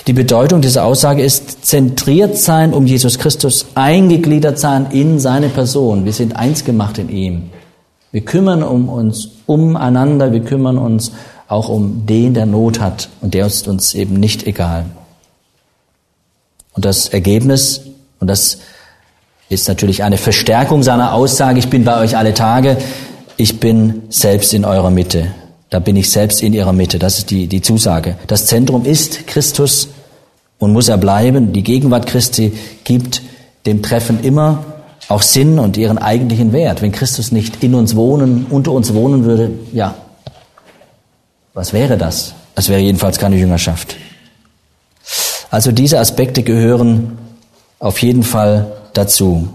Die 0.06 0.12
Bedeutung 0.12 0.60
dieser 0.60 0.84
Aussage 0.84 1.24
ist 1.24 1.66
zentriert 1.66 2.36
sein 2.36 2.74
um 2.74 2.86
Jesus 2.86 3.18
Christus, 3.18 3.66
eingegliedert 3.74 4.60
sein 4.60 4.86
in 4.92 5.18
seine 5.18 5.48
Person. 5.48 6.04
Wir 6.04 6.12
sind 6.12 6.36
eins 6.36 6.64
gemacht 6.64 6.96
in 6.96 7.08
ihm. 7.08 7.50
Wir 8.12 8.24
kümmern 8.24 8.62
um 8.62 8.88
uns 8.88 9.28
umeinander, 9.46 10.32
wir 10.32 10.40
kümmern 10.40 10.78
uns 10.78 11.12
auch 11.48 11.68
um 11.68 12.06
den, 12.06 12.34
der 12.34 12.46
Not 12.46 12.80
hat 12.80 13.08
und 13.20 13.34
der 13.34 13.46
ist 13.46 13.68
uns 13.68 13.94
eben 13.94 14.14
nicht 14.14 14.46
egal. 14.46 14.86
Und 16.74 16.84
das 16.84 17.08
Ergebnis, 17.08 17.82
und 18.20 18.28
das 18.28 18.58
ist 19.48 19.68
natürlich 19.68 20.02
eine 20.02 20.16
Verstärkung 20.16 20.82
seiner 20.82 21.12
Aussage, 21.12 21.58
ich 21.58 21.68
bin 21.68 21.84
bei 21.84 22.00
euch 22.00 22.16
alle 22.16 22.34
Tage, 22.34 22.76
ich 23.36 23.58
bin 23.58 24.02
selbst 24.10 24.54
in 24.54 24.64
eurer 24.64 24.90
Mitte. 24.90 25.32
Da 25.70 25.78
bin 25.78 25.96
ich 25.96 26.10
selbst 26.10 26.42
in 26.42 26.52
ihrer 26.52 26.72
Mitte. 26.72 26.98
Das 26.98 27.18
ist 27.18 27.30
die, 27.30 27.46
die 27.46 27.62
Zusage. 27.62 28.16
Das 28.26 28.46
Zentrum 28.46 28.84
ist 28.84 29.26
Christus 29.28 29.88
und 30.58 30.72
muss 30.72 30.88
er 30.88 30.98
bleiben. 30.98 31.52
Die 31.52 31.62
Gegenwart 31.62 32.06
Christi 32.06 32.52
gibt 32.84 33.22
dem 33.66 33.82
Treffen 33.82 34.22
immer 34.22 34.64
auch 35.10 35.22
Sinn 35.22 35.58
und 35.58 35.76
ihren 35.76 35.98
eigentlichen 35.98 36.52
Wert. 36.52 36.82
Wenn 36.82 36.92
Christus 36.92 37.32
nicht 37.32 37.64
in 37.64 37.74
uns 37.74 37.96
wohnen, 37.96 38.46
unter 38.48 38.70
uns 38.70 38.94
wohnen 38.94 39.24
würde, 39.24 39.50
ja, 39.72 39.96
was 41.52 41.72
wäre 41.72 41.98
das? 41.98 42.34
Es 42.54 42.68
wäre 42.68 42.80
jedenfalls 42.80 43.18
keine 43.18 43.36
Jüngerschaft. 43.36 43.96
Also 45.50 45.72
diese 45.72 45.98
Aspekte 45.98 46.44
gehören 46.44 47.18
auf 47.80 48.00
jeden 48.00 48.22
Fall 48.22 48.70
dazu. 48.92 49.48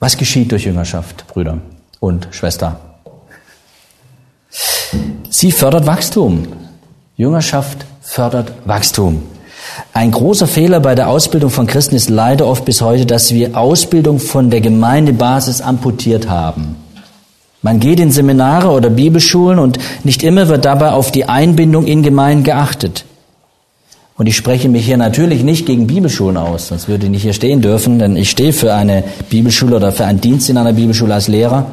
Was 0.00 0.16
geschieht 0.16 0.52
durch 0.52 0.64
Jüngerschaft, 0.64 1.26
Brüder 1.26 1.58
und 2.00 2.28
Schwester? 2.30 2.80
Sie 5.28 5.52
fördert 5.52 5.86
Wachstum. 5.86 6.46
Jüngerschaft 7.16 7.85
fördert 8.16 8.52
Wachstum. 8.64 9.20
Ein 9.92 10.10
großer 10.10 10.46
Fehler 10.46 10.80
bei 10.80 10.94
der 10.94 11.10
Ausbildung 11.10 11.50
von 11.50 11.66
Christen 11.66 11.96
ist 11.96 12.08
leider 12.08 12.46
oft 12.46 12.64
bis 12.64 12.80
heute, 12.80 13.04
dass 13.04 13.34
wir 13.34 13.58
Ausbildung 13.58 14.20
von 14.20 14.48
der 14.48 14.62
Gemeindebasis 14.62 15.60
amputiert 15.60 16.26
haben. 16.26 16.76
Man 17.60 17.78
geht 17.78 18.00
in 18.00 18.10
Seminare 18.10 18.70
oder 18.70 18.88
Bibelschulen 18.88 19.58
und 19.58 19.78
nicht 20.02 20.22
immer 20.22 20.48
wird 20.48 20.64
dabei 20.64 20.92
auf 20.92 21.12
die 21.12 21.28
Einbindung 21.28 21.84
in 21.84 22.02
Gemeinden 22.02 22.44
geachtet. 22.44 23.04
Und 24.16 24.26
ich 24.28 24.36
spreche 24.36 24.70
mich 24.70 24.86
hier 24.86 24.96
natürlich 24.96 25.42
nicht 25.42 25.66
gegen 25.66 25.86
Bibelschulen 25.86 26.38
aus, 26.38 26.68
sonst 26.68 26.88
würde 26.88 27.04
ich 27.04 27.10
nicht 27.10 27.22
hier 27.22 27.34
stehen 27.34 27.60
dürfen, 27.60 27.98
denn 27.98 28.16
ich 28.16 28.30
stehe 28.30 28.54
für 28.54 28.72
eine 28.72 29.04
Bibelschule 29.28 29.76
oder 29.76 29.92
für 29.92 30.06
einen 30.06 30.22
Dienst 30.22 30.48
in 30.48 30.56
einer 30.56 30.72
Bibelschule 30.72 31.12
als 31.12 31.28
Lehrer. 31.28 31.66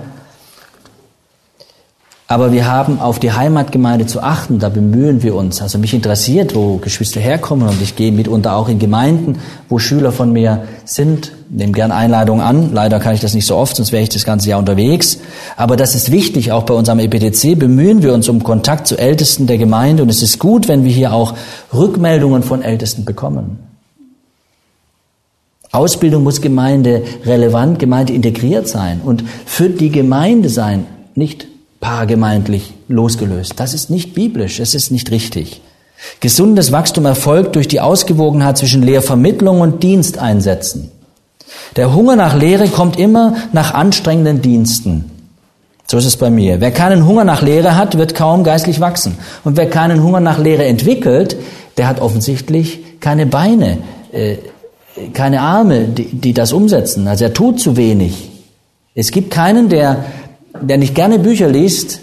Aber 2.34 2.52
wir 2.52 2.66
haben 2.66 3.00
auf 3.00 3.20
die 3.20 3.32
Heimatgemeinde 3.32 4.08
zu 4.08 4.24
achten, 4.24 4.58
da 4.58 4.70
bemühen 4.70 5.22
wir 5.22 5.36
uns. 5.36 5.62
Also 5.62 5.78
mich 5.78 5.94
interessiert, 5.94 6.56
wo 6.56 6.78
Geschwister 6.78 7.20
herkommen 7.20 7.70
und 7.70 7.80
ich 7.80 7.96
gehe 7.96 8.12
mitunter 8.12 8.56
auch 8.56 8.70
in 8.70 8.80
Gemeinden, 8.80 9.38
wo 9.70 9.78
Schüler 9.78 10.12
von 10.12 10.34
mir 10.34 10.64
sind, 10.84 11.32
nehme 11.52 11.74
gern 11.74 11.92
Einladungen 11.92 12.44
an. 12.44 12.74
Leider 12.74 13.00
kann 13.00 13.14
ich 13.14 13.20
das 13.20 13.36
nicht 13.36 13.46
so 13.46 13.56
oft, 13.56 13.76
sonst 13.76 13.92
wäre 13.92 14.02
ich 14.02 14.10
das 14.10 14.26
ganze 14.26 14.50
Jahr 14.50 14.58
unterwegs. 14.58 15.20
Aber 15.58 15.76
das 15.76 15.94
ist 15.94 16.12
wichtig, 16.12 16.52
auch 16.52 16.64
bei 16.64 16.74
unserem 16.74 16.98
EPTC 16.98 17.54
bemühen 17.54 18.02
wir 18.02 18.16
uns 18.16 18.28
um 18.28 18.42
Kontakt 18.42 18.88
zu 18.88 18.98
Ältesten 18.98 19.46
der 19.46 19.60
Gemeinde 19.60 20.02
und 20.02 20.10
es 20.10 20.24
ist 20.24 20.40
gut, 20.40 20.68
wenn 20.68 20.84
wir 20.84 20.92
hier 20.92 21.14
auch 21.14 21.36
Rückmeldungen 21.72 22.42
von 22.42 22.64
Ältesten 22.64 23.06
bekommen. 23.06 23.60
Ausbildung 25.72 26.24
muss 26.24 26.42
Gemeinde 26.42 27.04
relevant, 27.28 27.78
Gemeinde 27.78 28.14
integriert 28.14 28.68
sein 28.68 29.02
und 29.06 29.24
für 29.46 29.70
die 29.70 29.92
Gemeinde 29.92 30.50
sein, 30.50 30.88
nicht 31.14 31.53
paargemeindlich 31.84 32.74
losgelöst. 32.88 33.56
Das 33.58 33.74
ist 33.74 33.90
nicht 33.90 34.14
biblisch, 34.14 34.62
es 34.62 34.74
ist 34.74 34.90
nicht 34.90 35.12
richtig. 35.12 35.60
Gesundes 36.22 36.72
Wachstum 36.72 37.06
erfolgt 37.06 37.58
durch 37.58 37.68
die 37.68 37.82
Ausgewogenheit 37.82 38.58
zwischen 38.58 38.82
Lehrvermittlung 38.82 39.60
und 39.60 39.84
Diensteinsätzen. 39.84 40.92
Der 41.76 41.94
Hunger 41.94 42.16
nach 42.16 42.38
Lehre 42.38 42.70
kommt 42.70 42.98
immer 42.98 43.36
nach 43.52 43.74
anstrengenden 43.74 44.42
Diensten. 44.42 45.12
So 45.86 45.98
ist 45.98 46.06
es 46.06 46.16
bei 46.16 46.30
mir. 46.30 46.62
Wer 46.62 46.72
keinen 46.72 47.06
Hunger 47.06 47.26
nach 47.26 47.42
Lehre 47.42 47.76
hat, 47.76 47.98
wird 47.98 48.16
kaum 48.16 48.46
geistlich 48.46 48.80
wachsen. 48.80 49.18
Und 49.44 49.58
wer 49.58 49.70
keinen 49.70 50.02
Hunger 50.02 50.22
nach 50.22 50.40
Lehre 50.40 50.64
entwickelt, 50.64 51.36
der 51.76 51.88
hat 51.88 52.00
offensichtlich 52.00 53.02
keine 53.02 53.26
Beine, 53.26 53.80
äh, 54.14 54.38
keine 55.12 55.42
Arme, 55.42 55.90
die, 55.90 56.06
die 56.06 56.34
das 56.34 56.54
umsetzen. 56.54 57.10
Also 57.10 57.26
er 57.26 57.34
tut 57.34 57.60
zu 57.60 57.76
wenig. 57.76 58.30
Es 58.96 59.12
gibt 59.12 59.32
keinen, 59.32 59.70
der 59.70 60.06
der 60.62 60.78
nicht 60.78 60.96
gerne 60.96 61.20
Bücher 61.20 61.48
liest, 61.48 62.00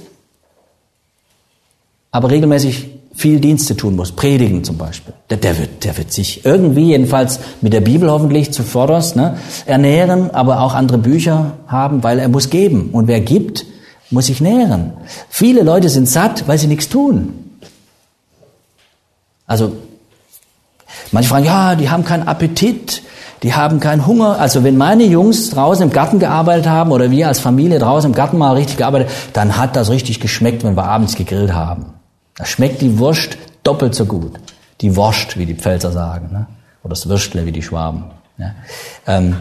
aber 2.11 2.31
regelmäßig 2.31 2.89
viel 3.15 3.41
Dienste 3.41 3.77
tun 3.77 3.97
muss, 3.97 4.13
predigen 4.13 4.65
zum 4.65 4.79
Beispiel, 4.79 5.13
der, 5.29 5.37
der, 5.37 5.59
wird, 5.59 5.85
der 5.85 5.97
wird 5.99 6.13
sich 6.13 6.45
irgendwie, 6.45 6.87
jedenfalls 6.87 7.41
mit 7.61 7.73
der 7.73 7.81
Bibel 7.81 8.11
hoffentlich 8.11 8.53
zuvorderst, 8.53 9.17
ne, 9.17 9.37
ernähren, 9.67 10.31
aber 10.31 10.61
auch 10.61 10.75
andere 10.75 10.99
Bücher 10.99 11.59
haben, 11.67 12.03
weil 12.03 12.19
er 12.19 12.29
muss 12.29 12.51
geben. 12.51 12.91
Und 12.93 13.09
wer 13.09 13.21
gibt, 13.21 13.67
muss 14.11 14.27
sich 14.27 14.41
nähren. 14.41 14.93
Viele 15.29 15.63
Leute 15.63 15.89
sind 15.89 16.09
satt, 16.09 16.49
weil 16.49 16.59
sie 16.59 16.67
nichts 16.67 16.89
tun. 16.89 17.35
Also, 19.47 19.73
manche 21.13 21.29
fragen, 21.29 21.45
ja, 21.45 21.75
die 21.75 21.91
haben 21.91 22.05
keinen 22.05 22.27
Appetit, 22.27 23.03
Die 23.42 23.55
haben 23.55 23.81
keinen 23.81 24.07
Hunger. 24.07 24.38
Also 24.38 24.64
wenn 24.64 24.76
meine 24.76 25.05
Jungs 25.05 25.50
draußen 25.50 25.85
im 25.85 25.92
Garten 25.92 26.18
gearbeitet 26.18 26.66
haben 26.66 26.92
oder 26.92 27.11
wir 27.11 27.29
als 27.29 27.40
Familie 27.40 27.79
draußen 27.79 28.11
im 28.11 28.14
Garten 28.14 28.38
mal 28.38 28.55
richtig 28.55 28.76
gearbeitet, 28.76 29.11
dann 29.33 29.57
hat 29.57 29.76
das 29.76 29.90
richtig 29.90 30.20
geschmeckt, 30.20 30.62
wenn 30.64 30.76
wir 30.76 30.85
abends 30.85 31.16
gegrillt 31.16 31.53
haben. 31.53 31.87
Da 32.37 32.44
schmeckt 32.44 32.83
die 32.83 32.98
Wurst 32.98 33.38
doppelt 33.62 33.94
so 33.94 34.07
gut. 34.07 34.33
Die 34.81 34.94
Wurst, 34.96 35.38
wie 35.38 35.46
die 35.46 35.55
Pfälzer 35.55 35.92
sagen. 35.92 36.31
Ne? 36.33 36.46
Oder 36.83 36.90
das 36.90 37.09
Würstle, 37.09 37.46
wie 37.46 37.53
die 37.53 37.62
Schwaben. 37.62 38.05
Ja? 38.38 38.53
Ähm, 39.07 39.37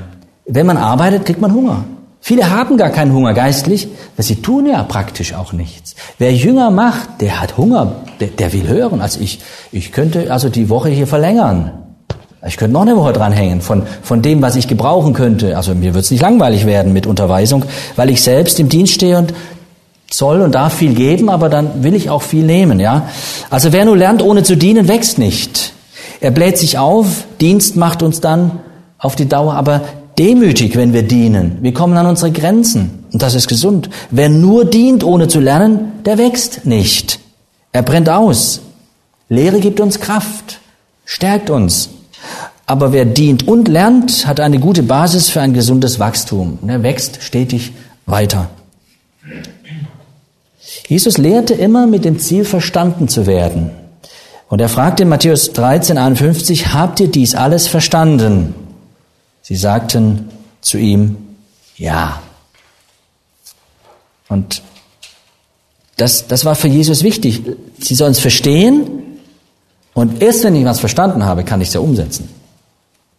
wenn 0.46 0.66
man 0.66 0.78
arbeitet, 0.78 1.26
kriegt 1.26 1.42
man 1.42 1.54
Hunger. 1.54 1.84
Viele 2.22 2.50
haben 2.50 2.78
gar 2.78 2.90
keinen 2.90 3.14
Hunger 3.14 3.34
geistlich, 3.34 3.88
weil 4.18 4.26
sie 4.26 4.42
tun 4.42 4.66
ja 4.66 4.84
praktisch 4.84 5.34
auch 5.34 5.54
nichts. 5.54 5.96
Wer 6.18 6.34
Jünger 6.34 6.70
macht, 6.70 7.22
der 7.22 7.40
hat 7.40 7.58
Hunger, 7.58 7.96
der, 8.20 8.28
der 8.28 8.52
will 8.52 8.68
hören. 8.68 9.00
Also 9.02 9.22
ich, 9.22 9.40
ich 9.72 9.92
könnte 9.92 10.32
also 10.32 10.50
die 10.50 10.70
Woche 10.70 10.90
hier 10.90 11.08
verlängern. 11.08 11.89
Ich 12.48 12.56
könnte 12.56 12.74
noch 12.74 12.84
eine 12.84 12.96
Woche 12.96 13.12
dranhängen 13.12 13.62
von, 13.62 13.84
von 14.02 14.22
dem, 14.22 14.42
was 14.42 14.56
ich 14.56 14.68
gebrauchen 14.68 15.14
könnte. 15.14 15.58
Also 15.58 15.76
mir 15.76 15.94
wird 15.94 16.06
es 16.06 16.12
nicht 16.12 16.22
langweilig 16.22 16.66
werden 16.66 16.94
mit 16.94 17.06
Unterweisung, 17.06 17.66
weil 17.98 18.10
ich 18.10 18.22
selbst 18.22 18.60
im 18.60 18.70
Dienst 18.70 18.94
stehe 18.94 19.18
und 19.18 19.34
soll 20.10 20.42
und 20.42 20.56
darf 20.56 20.74
viel 20.74 20.94
geben, 20.94 21.30
aber 21.30 21.50
dann 21.50 21.84
will 21.84 21.94
ich 21.94 22.10
auch 22.10 22.22
viel 22.22 22.46
nehmen, 22.46 22.80
ja. 22.80 23.10
Also 23.50 23.74
wer 23.74 23.86
nur 23.86 23.98
lernt, 23.98 24.22
ohne 24.22 24.44
zu 24.44 24.56
dienen, 24.56 24.88
wächst 24.88 25.20
nicht. 25.20 25.74
Er 26.22 26.32
bläht 26.32 26.58
sich 26.58 26.78
auf, 26.78 27.26
Dienst 27.42 27.76
macht 27.76 28.02
uns 28.04 28.22
dann 28.22 28.60
auf 28.98 29.16
die 29.16 29.28
Dauer 29.28 29.54
aber 29.54 29.82
demütig, 30.18 30.76
wenn 30.76 30.94
wir 30.94 31.04
dienen. 31.04 31.60
Wir 31.62 31.74
kommen 31.74 31.96
an 31.98 32.06
unsere 32.06 32.32
Grenzen 32.32 33.06
und 33.12 33.22
das 33.22 33.36
ist 33.36 33.48
gesund. 33.48 33.90
Wer 34.12 34.30
nur 34.30 34.66
dient, 34.66 35.04
ohne 35.04 35.28
zu 35.28 35.40
lernen, 35.40 35.92
der 36.06 36.18
wächst 36.18 36.66
nicht. 36.66 37.20
Er 37.72 37.84
brennt 37.84 38.10
aus. 38.10 38.62
Lehre 39.30 39.60
gibt 39.60 39.80
uns 39.80 40.00
Kraft, 40.00 40.60
stärkt 41.06 41.50
uns. 41.50 41.90
Aber 42.66 42.92
wer 42.92 43.06
dient 43.06 43.48
und 43.48 43.68
lernt, 43.68 44.28
hat 44.28 44.40
eine 44.40 44.60
gute 44.60 44.84
Basis 44.84 45.30
für 45.30 45.42
ein 45.42 45.54
gesundes 45.54 46.00
Wachstum. 46.00 46.60
Er 46.68 46.84
wächst 46.84 47.24
stetig 47.24 47.74
weiter. 48.06 48.50
Jesus 50.88 51.18
lehrte 51.18 51.54
immer 51.56 51.88
mit 51.88 52.06
dem 52.06 52.20
Ziel, 52.20 52.46
verstanden 52.46 53.08
zu 53.08 53.26
werden. 53.26 53.72
Und 54.50 54.62
er 54.62 54.70
fragte 54.70 55.04
in 55.04 55.10
Matthäus 55.10 55.54
13, 55.54 55.98
51, 55.98 56.74
habt 56.74 57.00
ihr 57.00 57.08
dies 57.08 57.36
alles 57.36 57.68
verstanden? 57.68 58.54
Sie 59.42 59.56
sagten 59.56 60.30
zu 60.62 60.78
ihm, 60.78 61.18
ja. 61.76 62.22
Und 64.28 64.62
das, 65.98 66.28
das 66.28 66.46
war 66.46 66.56
für 66.56 66.68
Jesus 66.68 67.04
wichtig. 67.04 67.42
Sie 67.80 67.96
sollen 67.96 68.12
es 68.12 68.20
verstehen 68.20 69.09
und 69.94 70.22
erst 70.22 70.44
wenn 70.44 70.56
ich 70.56 70.66
was 70.66 70.80
verstanden 70.80 71.26
habe, 71.26 71.44
kann 71.44 71.62
ich 71.62 71.70
es 71.70 71.74
ja 71.74 71.82
umsetzen. 71.82 72.30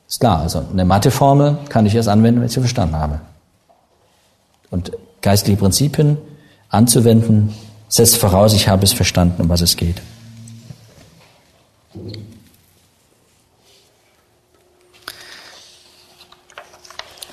Ist 0.08 0.20
klar, 0.20 0.40
also 0.40 0.64
eine 0.72 0.84
Matheformel 0.84 1.58
kann 1.68 1.86
ich 1.86 1.94
erst 1.94 2.08
anwenden, 2.08 2.40
wenn 2.40 2.46
ich 2.46 2.52
sie 2.52 2.60
verstanden 2.60 2.96
habe. 2.96 3.20
Und 4.70 4.92
geistliche 5.20 5.58
Prinzipien 5.58 6.18
anzuwenden, 6.68 7.54
setzt 7.88 8.16
voraus, 8.16 8.54
ich 8.54 8.68
habe 8.68 8.84
es 8.84 8.92
verstanden, 8.92 9.42
um 9.42 9.48
was 9.48 9.60
es 9.60 9.76
geht. 9.76 10.00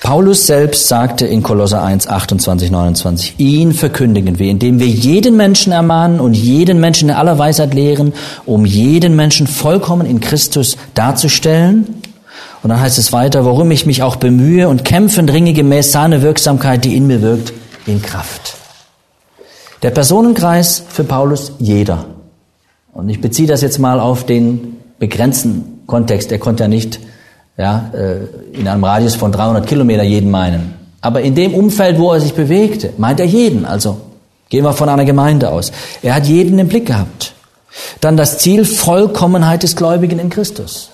Paulus 0.07 0.47
selbst 0.47 0.87
sagte 0.87 1.27
in 1.27 1.43
Kolosser 1.43 1.83
1, 1.83 2.07
28, 2.07 2.71
29, 2.71 3.35
ihn 3.39 3.73
verkündigen 3.73 4.39
wir, 4.39 4.49
indem 4.49 4.79
wir 4.79 4.87
jeden 4.87 5.35
Menschen 5.35 5.73
ermahnen 5.73 6.21
und 6.21 6.33
jeden 6.33 6.79
Menschen 6.79 7.09
in 7.09 7.15
aller 7.15 7.37
Weisheit 7.37 7.73
lehren, 7.73 8.13
um 8.45 8.63
jeden 8.63 9.17
Menschen 9.17 9.47
vollkommen 9.47 10.07
in 10.07 10.21
Christus 10.21 10.77
darzustellen. 10.93 12.01
Und 12.63 12.69
dann 12.69 12.79
heißt 12.79 12.97
es 12.97 13.11
weiter, 13.11 13.43
worum 13.43 13.69
ich 13.69 13.85
mich 13.85 14.01
auch 14.01 14.15
bemühe 14.15 14.69
und 14.69 14.85
kämpfe 14.85 15.19
und 15.19 15.29
ringe 15.29 15.51
gemäß 15.51 15.91
seiner 15.91 16.21
Wirksamkeit, 16.21 16.85
die 16.85 16.95
in 16.95 17.05
mir 17.05 17.21
wirkt, 17.21 17.51
in 17.85 18.01
Kraft. 18.01 18.55
Der 19.83 19.91
Personenkreis 19.91 20.83
für 20.87 21.03
Paulus 21.03 21.51
jeder. 21.59 22.05
Und 22.93 23.09
ich 23.09 23.19
beziehe 23.19 23.49
das 23.49 23.61
jetzt 23.61 23.77
mal 23.77 23.99
auf 23.99 24.25
den 24.25 24.77
begrenzten 24.99 25.81
Kontext. 25.85 26.31
Er 26.31 26.39
konnte 26.39 26.63
ja 26.63 26.69
nicht 26.69 26.97
ja, 27.57 27.91
äh, 27.93 28.57
in 28.57 28.67
einem 28.67 28.83
Radius 28.83 29.15
von 29.15 29.31
300 29.31 29.65
Kilometer 29.65 30.03
jeden 30.03 30.29
meinen. 30.29 30.75
Aber 31.01 31.21
in 31.21 31.35
dem 31.35 31.53
Umfeld, 31.53 31.99
wo 31.99 32.13
er 32.13 32.19
sich 32.19 32.33
bewegte, 32.33 32.93
meint 32.97 33.19
er 33.19 33.25
jeden. 33.25 33.65
Also 33.65 33.97
gehen 34.49 34.63
wir 34.63 34.73
von 34.73 34.89
einer 34.89 35.05
Gemeinde 35.05 35.51
aus. 35.51 35.71
Er 36.01 36.15
hat 36.15 36.25
jeden 36.25 36.59
im 36.59 36.67
Blick 36.67 36.85
gehabt. 36.85 37.33
Dann 38.01 38.17
das 38.17 38.39
Ziel 38.39 38.65
Vollkommenheit 38.65 39.63
des 39.63 39.75
Gläubigen 39.75 40.19
in 40.19 40.29
Christus. 40.29 40.89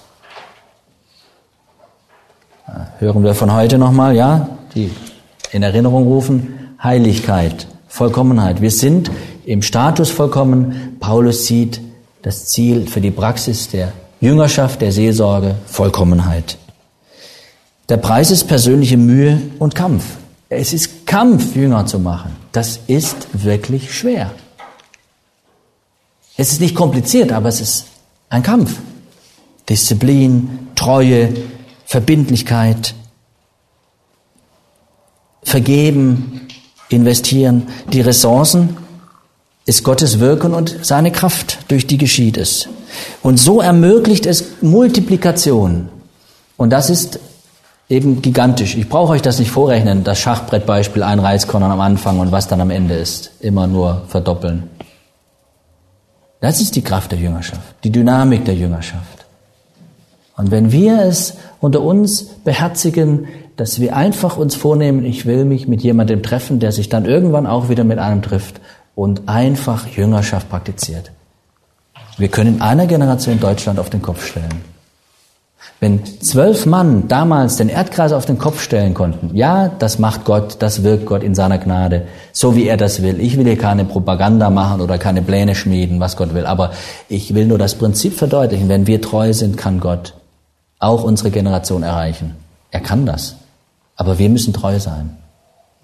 Hören 3.00 3.24
wir 3.24 3.36
von 3.36 3.54
heute 3.54 3.78
nochmal, 3.78 4.16
ja, 4.16 4.50
die 4.76 4.90
in 5.52 5.64
Erinnerung 5.64 6.04
rufen, 6.04 6.76
Heiligkeit, 6.82 7.68
Vollkommenheit. 7.88 8.62
Wir 8.62 8.72
sind 8.72 9.12
im 9.46 9.62
Status 9.62 10.10
vollkommen. 10.10 10.98
Paulus 11.00 11.46
sieht 11.46 11.82
das 12.22 12.46
Ziel 12.46 12.88
für 12.88 13.02
die 13.02 13.12
Praxis 13.12 13.70
der 13.70 13.92
Jüngerschaft, 14.24 14.80
der 14.80 14.94
Seelsorge, 14.94 15.56
Vollkommenheit. 15.66 16.58
Der 17.90 17.98
Preis 17.98 18.32
ist 18.32 18.46
persönliche 18.46 18.96
Mühe 18.96 19.42
und 19.60 19.76
Kampf. 19.76 20.06
Es 20.48 20.72
ist 20.72 21.06
Kampf, 21.06 21.58
Jünger 21.58 21.86
zu 21.88 22.00
machen. 22.00 22.34
Das 22.54 22.80
ist 22.88 23.28
wirklich 23.34 23.94
schwer. 23.94 24.32
Es 26.38 26.54
ist 26.54 26.62
nicht 26.62 26.74
kompliziert, 26.74 27.34
aber 27.34 27.50
es 27.50 27.60
ist 27.60 27.88
ein 28.30 28.44
Kampf. 28.44 28.80
Disziplin, 29.68 30.70
Treue, 30.74 31.34
Verbindlichkeit, 31.86 32.96
vergeben, 35.44 36.48
investieren. 36.88 37.68
Die 37.92 38.00
Ressourcen 38.00 38.78
ist 39.66 39.84
Gottes 39.84 40.20
Wirken 40.20 40.54
und 40.54 40.78
seine 40.82 41.12
Kraft, 41.12 41.58
durch 41.68 41.88
die 41.88 41.98
geschieht 41.98 42.38
es. 42.38 42.70
Und 43.22 43.38
so 43.40 43.62
ermöglicht 43.62 44.26
es 44.26 44.62
Multiplikation. 44.62 45.90
Und 46.58 46.70
das 46.72 46.90
ist 46.90 47.20
eben 47.90 48.22
gigantisch. 48.22 48.76
Ich 48.76 48.90
brauche 48.90 49.14
euch 49.14 49.22
das 49.22 49.40
nicht 49.40 49.52
vorrechnen, 49.52 50.04
das 50.04 50.20
Schachbrettbeispiel, 50.20 51.04
ein 51.04 51.20
Reiskorn 51.20 51.64
am 51.64 51.80
Anfang 51.80 52.20
und 52.20 52.32
was 52.32 52.48
dann 52.48 52.62
am 52.62 52.70
Ende 52.70 52.96
ist. 52.96 53.32
Immer 53.40 53.68
nur 53.68 54.04
verdoppeln. 54.08 54.70
Das 56.44 56.60
ist 56.60 56.76
die 56.76 56.82
Kraft 56.82 57.12
der 57.14 57.20
Jüngerschaft, 57.20 57.62
die 57.86 57.92
Dynamik 57.92 58.44
der 58.44 58.56
Jüngerschaft. 58.56 59.26
Und 60.36 60.52
wenn 60.52 60.74
wir 60.74 61.04
es 61.04 61.36
unter 61.62 61.82
uns 61.82 62.24
beherzigen, 62.24 63.30
dass 63.56 63.80
wir 63.80 63.96
einfach 63.96 64.36
uns 64.36 64.54
vornehmen, 64.56 65.06
ich 65.06 65.26
will 65.26 65.46
mich 65.46 65.70
mit 65.70 65.84
jemandem 65.84 66.22
treffen, 66.22 66.60
der 66.60 66.74
sich 66.74 66.90
dann 66.90 67.06
irgendwann 67.06 67.48
auch 67.48 67.70
wieder 67.70 67.86
mit 67.86 67.98
einem 67.98 68.22
trifft 68.22 68.60
und 68.94 69.30
einfach 69.30 69.88
Jüngerschaft 69.88 70.50
praktiziert. 70.50 71.13
Wir 72.18 72.28
können 72.28 72.56
in 72.56 72.62
einer 72.62 72.86
Generation 72.86 73.40
Deutschland 73.40 73.80
auf 73.80 73.90
den 73.90 74.02
Kopf 74.02 74.26
stellen. 74.26 74.74
Wenn 75.80 76.06
zwölf 76.06 76.66
Mann 76.66 77.10
damals 77.10 77.58
den 77.58 77.68
Erdkreis 77.68 78.14
auf 78.14 78.26
den 78.26 78.38
Kopf 78.38 78.62
stellen 78.62 78.94
konnten, 78.94 79.36
ja, 79.36 79.68
das 79.68 80.00
macht 80.00 80.24
Gott, 80.24 80.58
das 80.60 80.84
wirkt 80.84 81.06
Gott 81.06 81.24
in 81.24 81.36
seiner 81.36 81.58
Gnade, 81.58 82.08
so 82.32 82.56
wie 82.56 82.68
er 82.68 82.78
das 82.78 83.02
will. 83.02 83.20
Ich 83.20 83.38
will 83.38 83.46
hier 83.46 83.58
keine 83.58 83.84
Propaganda 83.84 84.50
machen 84.50 84.80
oder 84.80 84.98
keine 84.98 85.22
Pläne 85.22 85.56
schmieden, 85.56 86.00
was 86.00 86.16
Gott 86.16 86.34
will, 86.34 86.46
aber 86.46 86.72
ich 87.10 87.34
will 87.34 87.48
nur 87.48 87.58
das 87.58 87.76
Prinzip 87.76 88.18
verdeutlichen. 88.18 88.70
Wenn 88.70 88.88
wir 88.88 89.02
treu 89.02 89.34
sind, 89.34 89.58
kann 89.58 89.82
Gott 89.82 90.14
auch 90.80 91.04
unsere 91.04 91.32
Generation 91.32 91.84
erreichen. 91.84 92.36
Er 92.72 92.80
kann 92.80 93.06
das. 93.06 93.36
Aber 93.96 94.20
wir 94.20 94.30
müssen 94.30 94.54
treu 94.54 94.80
sein. 94.80 95.18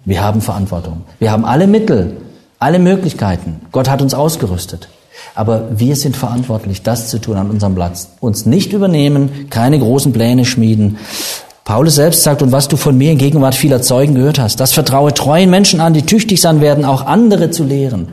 Wir 0.04 0.22
haben 0.22 0.40
Verantwortung. 0.40 1.02
Wir 1.18 1.30
haben 1.30 1.44
alle 1.44 1.66
Mittel, 1.66 2.16
alle 2.58 2.78
Möglichkeiten. 2.78 3.60
Gott 3.70 3.90
hat 3.90 4.00
uns 4.00 4.14
ausgerüstet. 4.14 4.88
Aber 5.34 5.68
wir 5.76 5.96
sind 5.96 6.16
verantwortlich, 6.16 6.82
das 6.82 7.08
zu 7.08 7.18
tun 7.18 7.36
an 7.36 7.50
unserem 7.50 7.74
Platz. 7.74 8.08
Uns 8.20 8.46
nicht 8.46 8.72
übernehmen, 8.72 9.48
keine 9.50 9.78
großen 9.78 10.12
Pläne 10.12 10.44
schmieden. 10.44 10.98
Paulus 11.64 11.94
selbst 11.94 12.22
sagt, 12.22 12.42
und 12.42 12.52
was 12.52 12.68
du 12.68 12.76
von 12.76 12.98
mir 12.98 13.12
in 13.12 13.18
Gegenwart 13.18 13.54
vieler 13.54 13.80
Zeugen 13.80 14.14
gehört 14.14 14.38
hast, 14.38 14.58
das 14.58 14.72
vertraue 14.72 15.14
treuen 15.14 15.50
Menschen 15.50 15.80
an, 15.80 15.94
die 15.94 16.02
tüchtig 16.02 16.40
sein 16.40 16.60
werden, 16.60 16.84
auch 16.84 17.06
andere 17.06 17.50
zu 17.50 17.62
lehren. 17.62 18.08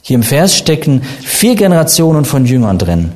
Hier 0.00 0.16
im 0.16 0.22
Vers 0.22 0.54
stecken 0.54 1.02
vier 1.22 1.56
Generationen 1.56 2.24
von 2.24 2.44
Jüngern 2.44 2.78
drin. 2.78 3.12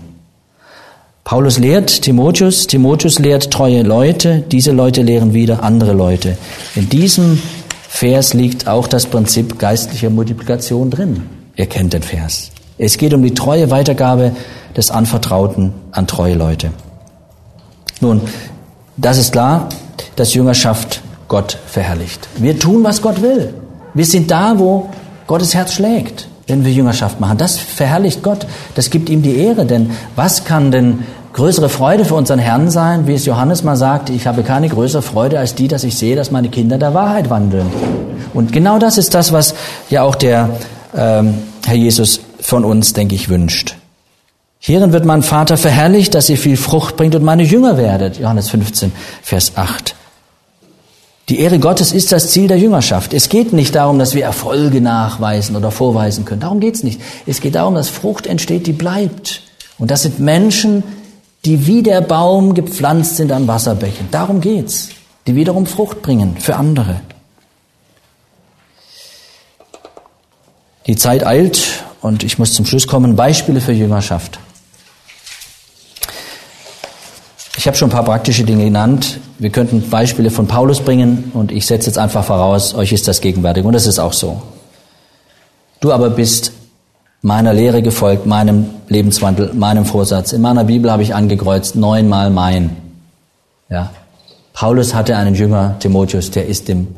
Paulus 1.22 1.58
lehrt 1.58 2.02
Timotheus, 2.02 2.66
Timotheus 2.66 3.18
lehrt 3.18 3.50
treue 3.50 3.82
Leute, 3.82 4.42
diese 4.50 4.72
Leute 4.72 5.02
lehren 5.02 5.34
wieder 5.34 5.62
andere 5.62 5.92
Leute. 5.92 6.38
In 6.74 6.88
diesem 6.88 7.42
Vers 7.86 8.32
liegt 8.32 8.66
auch 8.66 8.86
das 8.86 9.04
Prinzip 9.04 9.58
geistlicher 9.58 10.08
Multiplikation 10.08 10.90
drin. 10.90 11.37
Ihr 11.58 11.66
kennt 11.66 11.92
den 11.92 12.02
Vers. 12.02 12.52
Es 12.78 12.98
geht 12.98 13.12
um 13.12 13.22
die 13.22 13.34
treue 13.34 13.70
Weitergabe 13.72 14.30
des 14.76 14.92
Anvertrauten 14.92 15.74
an 15.90 16.06
treue 16.06 16.34
Leute. 16.34 16.70
Nun, 18.00 18.20
das 18.96 19.18
ist 19.18 19.32
klar, 19.32 19.68
dass 20.14 20.34
Jüngerschaft 20.34 21.02
Gott 21.26 21.58
verherrlicht. 21.66 22.28
Wir 22.36 22.56
tun, 22.56 22.84
was 22.84 23.02
Gott 23.02 23.22
will. 23.22 23.52
Wir 23.92 24.06
sind 24.06 24.30
da, 24.30 24.56
wo 24.56 24.88
Gottes 25.26 25.52
Herz 25.56 25.74
schlägt, 25.74 26.28
wenn 26.46 26.64
wir 26.64 26.70
Jüngerschaft 26.70 27.18
machen. 27.18 27.38
Das 27.38 27.58
verherrlicht 27.58 28.22
Gott. 28.22 28.46
Das 28.76 28.88
gibt 28.90 29.08
ihm 29.08 29.22
die 29.22 29.36
Ehre, 29.36 29.66
denn 29.66 29.90
was 30.14 30.44
kann 30.44 30.70
denn 30.70 31.00
größere 31.32 31.68
Freude 31.68 32.04
für 32.04 32.14
unseren 32.14 32.38
Herrn 32.38 32.70
sein, 32.70 33.08
wie 33.08 33.14
es 33.14 33.26
Johannes 33.26 33.64
mal 33.64 33.76
sagte, 33.76 34.12
ich 34.12 34.28
habe 34.28 34.44
keine 34.44 34.68
größere 34.68 35.02
Freude 35.02 35.40
als 35.40 35.56
die, 35.56 35.66
dass 35.66 35.82
ich 35.82 35.98
sehe, 35.98 36.14
dass 36.14 36.30
meine 36.30 36.50
Kinder 36.50 36.78
der 36.78 36.94
Wahrheit 36.94 37.30
wandeln. 37.30 37.66
Und 38.32 38.52
genau 38.52 38.78
das 38.78 38.96
ist 38.96 39.12
das, 39.14 39.32
was 39.32 39.56
ja 39.90 40.04
auch 40.04 40.14
der 40.14 40.50
ähm, 40.96 41.34
Herr 41.64 41.76
Jesus 41.76 42.20
von 42.40 42.64
uns, 42.64 42.92
denke 42.92 43.14
ich, 43.14 43.28
wünscht. 43.28 43.76
Hierin 44.60 44.92
wird 44.92 45.04
mein 45.04 45.22
Vater 45.22 45.56
verherrlicht, 45.56 46.14
dass 46.14 46.28
ihr 46.28 46.36
viel 46.36 46.56
Frucht 46.56 46.96
bringt 46.96 47.14
und 47.14 47.22
meine 47.22 47.44
Jünger 47.44 47.76
werdet. 47.76 48.18
Johannes 48.18 48.50
15, 48.50 48.92
Vers 49.22 49.52
8. 49.54 49.94
Die 51.28 51.40
Ehre 51.40 51.58
Gottes 51.58 51.92
ist 51.92 52.10
das 52.10 52.30
Ziel 52.30 52.48
der 52.48 52.58
Jüngerschaft. 52.58 53.12
Es 53.12 53.28
geht 53.28 53.52
nicht 53.52 53.74
darum, 53.74 53.98
dass 53.98 54.14
wir 54.14 54.24
Erfolge 54.24 54.80
nachweisen 54.80 55.56
oder 55.56 55.70
vorweisen 55.70 56.24
können. 56.24 56.40
Darum 56.40 56.58
geht's 56.58 56.82
nicht. 56.82 57.00
Es 57.26 57.40
geht 57.40 57.54
darum, 57.54 57.74
dass 57.74 57.90
Frucht 57.90 58.26
entsteht, 58.26 58.66
die 58.66 58.72
bleibt. 58.72 59.42
Und 59.78 59.90
das 59.90 60.02
sind 60.02 60.20
Menschen, 60.20 60.82
die 61.44 61.66
wie 61.66 61.82
der 61.82 62.00
Baum 62.00 62.54
gepflanzt 62.54 63.16
sind 63.16 63.30
an 63.30 63.46
Wasserbächen. 63.46 64.08
Darum 64.10 64.40
geht's. 64.40 64.88
Die 65.26 65.34
wiederum 65.34 65.66
Frucht 65.66 66.00
bringen 66.00 66.36
für 66.38 66.56
andere. 66.56 67.00
Die 70.88 70.96
Zeit 70.96 71.24
eilt 71.24 71.84
und 72.00 72.24
ich 72.24 72.38
muss 72.38 72.54
zum 72.54 72.64
Schluss 72.64 72.86
kommen. 72.86 73.14
Beispiele 73.14 73.60
für 73.60 73.72
Jüngerschaft. 73.72 74.40
Ich 77.58 77.66
habe 77.66 77.76
schon 77.76 77.90
ein 77.90 77.92
paar 77.92 78.04
praktische 78.04 78.44
Dinge 78.44 78.64
genannt. 78.64 79.20
Wir 79.38 79.50
könnten 79.50 79.90
Beispiele 79.90 80.30
von 80.30 80.46
Paulus 80.46 80.80
bringen 80.80 81.30
und 81.34 81.52
ich 81.52 81.66
setze 81.66 81.88
jetzt 81.88 81.98
einfach 81.98 82.24
voraus, 82.24 82.74
euch 82.74 82.92
ist 82.92 83.06
das 83.06 83.20
gegenwärtig 83.20 83.64
und 83.64 83.74
das 83.74 83.86
ist 83.86 83.98
auch 83.98 84.14
so. 84.14 84.40
Du 85.80 85.92
aber 85.92 86.08
bist 86.08 86.52
meiner 87.20 87.52
Lehre 87.52 87.82
gefolgt, 87.82 88.24
meinem 88.24 88.70
Lebenswandel, 88.88 89.52
meinem 89.52 89.84
Vorsatz. 89.84 90.32
In 90.32 90.40
meiner 90.40 90.64
Bibel 90.64 90.90
habe 90.90 91.02
ich 91.02 91.14
angekreuzt 91.14 91.76
neunmal 91.76 92.30
mein. 92.30 92.76
Ja. 93.68 93.90
Paulus 94.54 94.94
hatte 94.94 95.16
einen 95.16 95.34
Jünger, 95.34 95.76
Timotheus, 95.80 96.30
der 96.30 96.46
ist 96.46 96.68
dem 96.68 96.94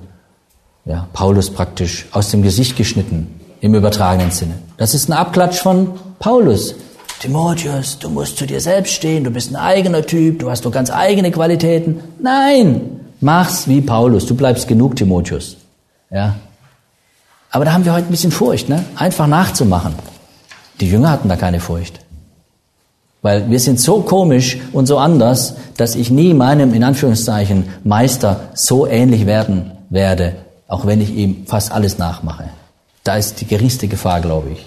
ja, 0.84 1.08
Paulus 1.12 1.50
praktisch 1.50 2.06
aus 2.12 2.30
dem 2.30 2.42
Gesicht 2.42 2.76
geschnitten, 2.76 3.39
im 3.60 3.74
übertragenen 3.74 4.30
Sinne. 4.30 4.54
Das 4.76 4.94
ist 4.94 5.08
ein 5.08 5.12
Abklatsch 5.12 5.60
von 5.60 5.92
Paulus. 6.18 6.74
Timotheus, 7.20 7.98
du 7.98 8.08
musst 8.08 8.38
zu 8.38 8.46
dir 8.46 8.60
selbst 8.60 8.94
stehen, 8.94 9.24
du 9.24 9.30
bist 9.30 9.50
ein 9.50 9.56
eigener 9.56 10.02
Typ, 10.06 10.38
du 10.38 10.50
hast 10.50 10.64
doch 10.64 10.72
ganz 10.72 10.90
eigene 10.90 11.30
Qualitäten. 11.30 12.00
Nein, 12.18 13.00
mach's 13.20 13.68
wie 13.68 13.82
Paulus, 13.82 14.24
du 14.24 14.34
bleibst 14.34 14.66
genug 14.66 14.96
Timotheus. 14.96 15.56
Ja. 16.10 16.36
Aber 17.50 17.64
da 17.66 17.72
haben 17.72 17.84
wir 17.84 17.92
heute 17.92 18.06
ein 18.06 18.10
bisschen 18.10 18.32
Furcht, 18.32 18.68
ne? 18.68 18.84
Einfach 18.96 19.26
nachzumachen. 19.26 19.94
Die 20.80 20.88
Jünger 20.88 21.10
hatten 21.10 21.28
da 21.28 21.36
keine 21.36 21.60
Furcht. 21.60 22.00
Weil 23.22 23.50
wir 23.50 23.60
sind 23.60 23.78
so 23.78 24.00
komisch 24.00 24.56
und 24.72 24.86
so 24.86 24.96
anders, 24.96 25.56
dass 25.76 25.94
ich 25.94 26.10
nie 26.10 26.32
meinem, 26.32 26.72
in 26.72 26.84
Anführungszeichen, 26.84 27.64
Meister 27.84 28.48
so 28.54 28.86
ähnlich 28.86 29.26
werden 29.26 29.72
werde, 29.90 30.36
auch 30.68 30.86
wenn 30.86 31.02
ich 31.02 31.14
ihm 31.14 31.46
fast 31.46 31.70
alles 31.70 31.98
nachmache. 31.98 32.44
Da 33.04 33.16
ist 33.16 33.40
die 33.40 33.46
geringste 33.46 33.88
Gefahr, 33.88 34.20
glaube 34.20 34.50
ich. 34.50 34.66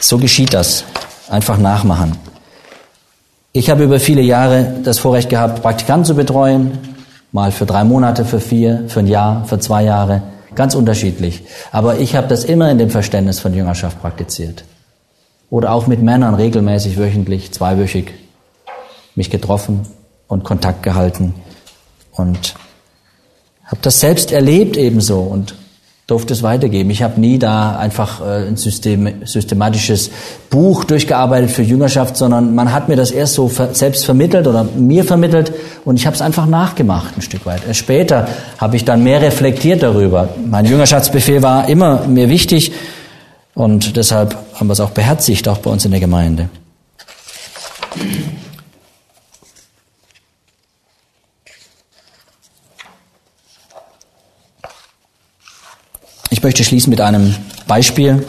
So 0.00 0.18
geschieht 0.18 0.54
das. 0.54 0.84
Einfach 1.28 1.58
nachmachen. 1.58 2.16
Ich 3.52 3.70
habe 3.70 3.84
über 3.84 3.98
viele 3.98 4.20
Jahre 4.20 4.74
das 4.84 4.98
Vorrecht 4.98 5.30
gehabt, 5.30 5.62
Praktikanten 5.62 6.04
zu 6.04 6.14
betreuen. 6.14 6.78
Mal 7.32 7.50
für 7.50 7.66
drei 7.66 7.84
Monate, 7.84 8.24
für 8.24 8.40
vier, 8.40 8.84
für 8.88 9.00
ein 9.00 9.06
Jahr, 9.06 9.44
für 9.46 9.58
zwei 9.58 9.82
Jahre. 9.82 10.22
Ganz 10.54 10.74
unterschiedlich. 10.74 11.42
Aber 11.72 11.98
ich 11.98 12.14
habe 12.14 12.28
das 12.28 12.44
immer 12.44 12.70
in 12.70 12.78
dem 12.78 12.90
Verständnis 12.90 13.40
von 13.40 13.54
Jüngerschaft 13.54 14.00
praktiziert. 14.00 14.64
Oder 15.50 15.72
auch 15.72 15.86
mit 15.86 16.02
Männern 16.02 16.34
regelmäßig, 16.34 16.98
wöchentlich, 16.98 17.52
zweiwöchig 17.52 18.12
mich 19.14 19.30
getroffen 19.30 19.86
und 20.28 20.44
Kontakt 20.44 20.82
gehalten. 20.82 21.34
Und 22.12 22.54
habe 23.66 23.78
das 23.82 24.00
selbst 24.00 24.32
erlebt 24.32 24.76
ebenso 24.76 25.20
und 25.20 25.54
durfte 26.06 26.34
es 26.34 26.44
weitergeben. 26.44 26.88
Ich 26.90 27.02
habe 27.02 27.20
nie 27.20 27.36
da 27.38 27.76
einfach 27.76 28.20
äh, 28.20 28.46
ein 28.46 28.56
System, 28.56 29.24
systematisches 29.24 30.10
Buch 30.50 30.84
durchgearbeitet 30.84 31.50
für 31.50 31.62
Jüngerschaft, 31.62 32.16
sondern 32.16 32.54
man 32.54 32.72
hat 32.72 32.88
mir 32.88 32.94
das 32.94 33.10
erst 33.10 33.34
so 33.34 33.50
selbst 33.72 34.04
vermittelt 34.04 34.46
oder 34.46 34.62
mir 34.62 35.02
vermittelt 35.02 35.52
und 35.84 35.96
ich 35.96 36.06
habe 36.06 36.14
es 36.14 36.22
einfach 36.22 36.46
nachgemacht 36.46 37.16
ein 37.16 37.22
Stück 37.22 37.44
weit. 37.44 37.62
Erst 37.66 37.80
später 37.80 38.28
habe 38.58 38.76
ich 38.76 38.84
dann 38.84 39.02
mehr 39.02 39.20
reflektiert 39.20 39.82
darüber. 39.82 40.28
Mein 40.48 40.64
Jüngerschaftsbefehl 40.64 41.42
war 41.42 41.68
immer 41.68 42.06
mir 42.06 42.28
wichtig 42.28 42.70
und 43.54 43.96
deshalb 43.96 44.36
haben 44.54 44.68
wir 44.68 44.74
es 44.74 44.80
auch 44.80 44.90
beherzigt, 44.90 45.48
auch 45.48 45.58
bei 45.58 45.70
uns 45.70 45.84
in 45.84 45.90
der 45.90 46.00
Gemeinde. 46.00 46.48
Ich 56.30 56.42
möchte 56.42 56.64
schließen 56.64 56.90
mit 56.90 57.00
einem 57.00 57.34
Beispiel. 57.66 58.26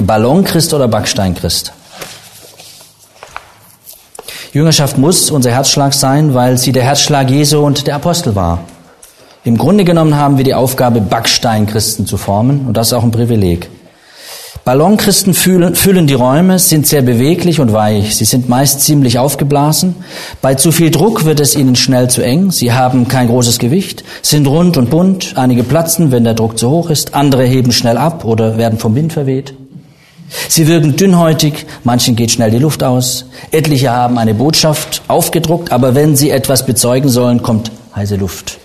Ballonchrist 0.00 0.74
oder 0.74 0.88
Backsteinchrist? 0.88 1.72
Jüngerschaft 4.52 4.98
muss 4.98 5.30
unser 5.30 5.50
Herzschlag 5.50 5.94
sein, 5.94 6.34
weil 6.34 6.58
sie 6.58 6.70
der 6.70 6.84
Herzschlag 6.84 7.28
Jesu 7.28 7.58
und 7.58 7.86
der 7.86 7.96
Apostel 7.96 8.36
war. 8.36 8.60
Im 9.42 9.58
Grunde 9.58 9.84
genommen 9.84 10.14
haben 10.14 10.36
wir 10.38 10.44
die 10.44 10.54
Aufgabe, 10.54 11.00
Backsteinchristen 11.00 12.06
zu 12.06 12.16
formen 12.16 12.66
und 12.66 12.76
das 12.76 12.88
ist 12.88 12.92
auch 12.92 13.02
ein 13.02 13.10
Privileg. 13.10 13.68
Ballonchristen 14.64 15.34
füllen, 15.34 15.74
füllen 15.74 16.06
die 16.06 16.14
Räume, 16.14 16.58
sind 16.58 16.86
sehr 16.86 17.02
beweglich 17.02 17.60
und 17.60 17.74
weich. 17.74 18.16
Sie 18.16 18.24
sind 18.24 18.48
meist 18.48 18.80
ziemlich 18.80 19.18
aufgeblasen. 19.18 19.94
Bei 20.40 20.54
zu 20.54 20.72
viel 20.72 20.90
Druck 20.90 21.26
wird 21.26 21.38
es 21.40 21.54
ihnen 21.54 21.76
schnell 21.76 22.08
zu 22.08 22.22
eng. 22.22 22.50
Sie 22.50 22.72
haben 22.72 23.06
kein 23.06 23.28
großes 23.28 23.58
Gewicht, 23.58 24.04
sind 24.22 24.46
rund 24.46 24.78
und 24.78 24.88
bunt. 24.88 25.34
Einige 25.36 25.64
platzen, 25.64 26.12
wenn 26.12 26.24
der 26.24 26.32
Druck 26.32 26.58
zu 26.58 26.70
hoch 26.70 26.88
ist. 26.88 27.12
Andere 27.14 27.44
heben 27.44 27.72
schnell 27.72 27.98
ab 27.98 28.24
oder 28.24 28.56
werden 28.56 28.78
vom 28.78 28.94
Wind 28.94 29.12
verweht. 29.12 29.52
Sie 30.48 30.66
wirken 30.66 30.96
dünnhäutig, 30.96 31.66
manchen 31.84 32.16
geht 32.16 32.30
schnell 32.30 32.50
die 32.50 32.58
Luft 32.58 32.82
aus. 32.82 33.26
Etliche 33.50 33.90
haben 33.90 34.16
eine 34.16 34.32
Botschaft 34.32 35.02
aufgedruckt, 35.08 35.72
aber 35.72 35.94
wenn 35.94 36.16
sie 36.16 36.30
etwas 36.30 36.64
bezeugen 36.64 37.10
sollen, 37.10 37.42
kommt 37.42 37.70
heiße 37.94 38.16
Luft. 38.16 38.58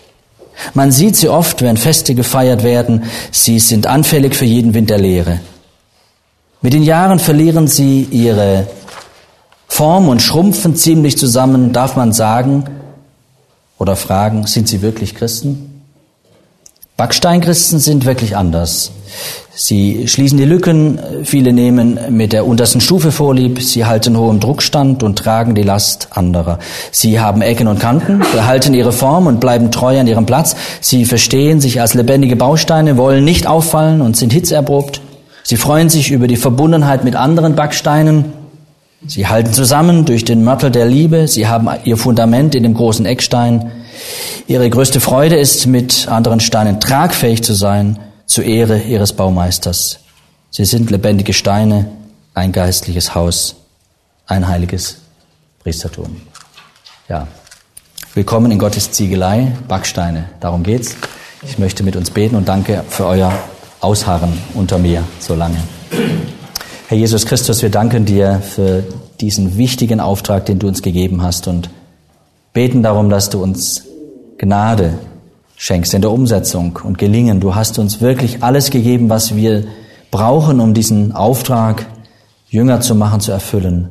Man 0.74 0.94
sieht 0.94 1.18
sie 1.18 1.28
oft, 1.28 1.62
wenn 1.62 1.76
Feste 1.76 2.16
gefeiert 2.16 2.64
werden. 2.64 3.04
Sie 3.32 3.60
sind 3.60 3.86
anfällig 3.86 4.34
für 4.34 4.46
jeden 4.46 4.74
Wind 4.74 4.90
der 4.90 4.98
Lehre. 4.98 5.42
Mit 6.62 6.74
den 6.74 6.84
Jahren 6.84 7.20
verlieren 7.20 7.68
sie 7.68 8.04
ihre 8.12 8.68
Form 9.68 10.10
und 10.10 10.22
schrumpfen 10.22 10.76
ziemlich 10.76 11.18
zusammen. 11.18 11.72
Darf 11.72 11.96
man 11.96 12.12
sagen 12.12 12.66
oder 13.78 13.96
fragen, 13.96 14.46
sind 14.46 14.68
sie 14.68 14.82
wirklich 14.82 15.16
Christen? 15.16 15.84
Backsteinchristen 16.98 17.80
sind 17.80 18.04
wirklich 18.04 18.36
anders. 18.36 18.92
Sie 19.56 20.10
schließen 20.10 20.38
die 20.38 20.44
Lücken, 20.44 21.00
viele 21.24 21.54
nehmen 21.54 21.98
mit 22.10 22.34
der 22.34 22.46
untersten 22.46 22.82
Stufe 22.82 23.14
vorlieb, 23.14 23.62
sie 23.62 23.86
halten 23.86 24.18
hohem 24.18 24.42
Druckstand 24.42 25.02
und 25.02 25.18
tragen 25.18 25.56
die 25.56 25.64
Last 25.64 26.10
anderer. 26.12 26.60
Sie 26.92 27.22
haben 27.22 27.42
Ecken 27.42 27.70
und 27.70 27.80
Kanten, 27.80 28.20
behalten 28.34 28.74
ihre 28.74 28.92
Form 28.92 29.28
und 29.28 29.40
bleiben 29.40 29.72
treu 29.72 29.98
an 29.98 30.08
ihrem 30.08 30.26
Platz. 30.26 30.58
Sie 30.82 31.06
verstehen 31.06 31.62
sich 31.62 31.80
als 31.80 31.94
lebendige 31.94 32.36
Bausteine, 32.36 32.98
wollen 32.98 33.24
nicht 33.24 33.48
auffallen 33.48 34.02
und 34.02 34.18
sind 34.18 34.34
hitzerprobt. 34.34 35.00
Sie 35.50 35.58
freuen 35.58 35.90
sich 35.90 36.12
über 36.12 36.28
die 36.28 36.36
Verbundenheit 36.36 37.04
mit 37.04 37.16
anderen 37.16 37.56
Backsteinen. 37.56 38.34
Sie 39.08 39.26
halten 39.26 39.52
zusammen 39.52 40.06
durch 40.06 40.24
den 40.24 40.44
Mörtel 40.44 40.70
der 40.70 40.86
Liebe. 40.86 41.28
Sie 41.28 41.48
haben 41.48 41.68
ihr 41.86 41.98
Fundament 41.98 42.54
in 42.54 42.62
dem 42.62 42.76
großen 42.76 43.04
Eckstein. 43.08 43.72
Ihre 44.46 44.70
größte 44.70 45.00
Freude 45.00 45.38
ist, 45.38 45.66
mit 45.66 46.08
anderen 46.08 46.40
Steinen 46.40 46.80
tragfähig 46.80 47.42
zu 47.42 47.56
sein, 47.56 47.98
zur 48.28 48.44
Ehre 48.44 48.78
ihres 48.78 49.14
Baumeisters. 49.14 50.02
Sie 50.52 50.66
sind 50.66 50.92
lebendige 50.92 51.34
Steine, 51.34 51.88
ein 52.36 52.52
geistliches 52.52 53.16
Haus, 53.16 53.56
ein 54.28 54.48
heiliges 54.48 54.98
Priestertum. 55.64 56.22
Ja. 57.08 57.28
Willkommen 58.14 58.52
in 58.52 58.60
Gottes 58.60 58.92
Ziegelei, 58.92 59.54
Backsteine. 59.68 60.26
Darum 60.42 60.62
geht's. 60.62 60.96
Ich 61.42 61.58
möchte 61.58 61.82
mit 61.82 61.96
uns 61.96 62.12
beten 62.12 62.36
und 62.36 62.48
danke 62.48 62.84
für 62.88 63.08
euer 63.08 63.34
ausharren 63.82 64.34
unter 64.54 64.78
mir 64.78 65.04
so 65.20 65.36
lange. 65.36 65.58
Herr 66.88 66.98
Jesus 66.98 67.26
Christus, 67.26 67.62
wir 67.62 67.70
danken 67.70 68.06
dir 68.06 68.42
für 68.42 68.84
diesen 69.22 69.58
wichtigen 69.58 70.00
Auftrag, 70.00 70.46
den 70.46 70.60
du 70.60 70.68
uns 70.68 70.82
gegeben 70.82 71.22
hast 71.22 71.48
und 71.48 71.70
beten 72.54 72.84
darum, 72.84 73.10
dass 73.10 73.30
du 73.30 73.42
uns 73.42 73.84
Gnade 74.38 74.98
schenkst 75.56 75.94
in 75.94 76.02
der 76.02 76.12
Umsetzung 76.12 76.80
und 76.84 76.98
Gelingen. 76.98 77.40
Du 77.40 77.54
hast 77.54 77.80
uns 77.80 78.02
wirklich 78.02 78.44
alles 78.44 78.72
gegeben, 78.72 79.10
was 79.10 79.36
wir 79.36 79.66
brauchen, 80.10 80.60
um 80.60 80.74
diesen 80.74 81.12
Auftrag 81.12 81.86
Jünger 82.50 82.82
zu 82.82 82.96
machen, 82.96 83.20
zu 83.20 83.32
erfüllen. 83.32 83.90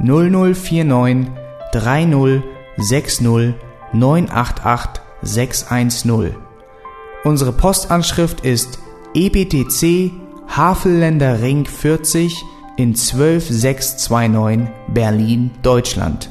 0049 0.00 1.28
30 1.72 2.42
60 2.76 3.54
988 3.92 5.00
610. 5.22 6.36
Unsere 7.24 7.52
Postanschrift 7.52 8.40
ist 8.42 8.78
EBTC 9.14 10.12
Havelländer 10.48 11.40
Ring 11.40 11.66
40 11.66 12.44
in 12.76 12.94
12629 12.94 14.68
Berlin, 14.88 15.50
Deutschland. 15.62 16.30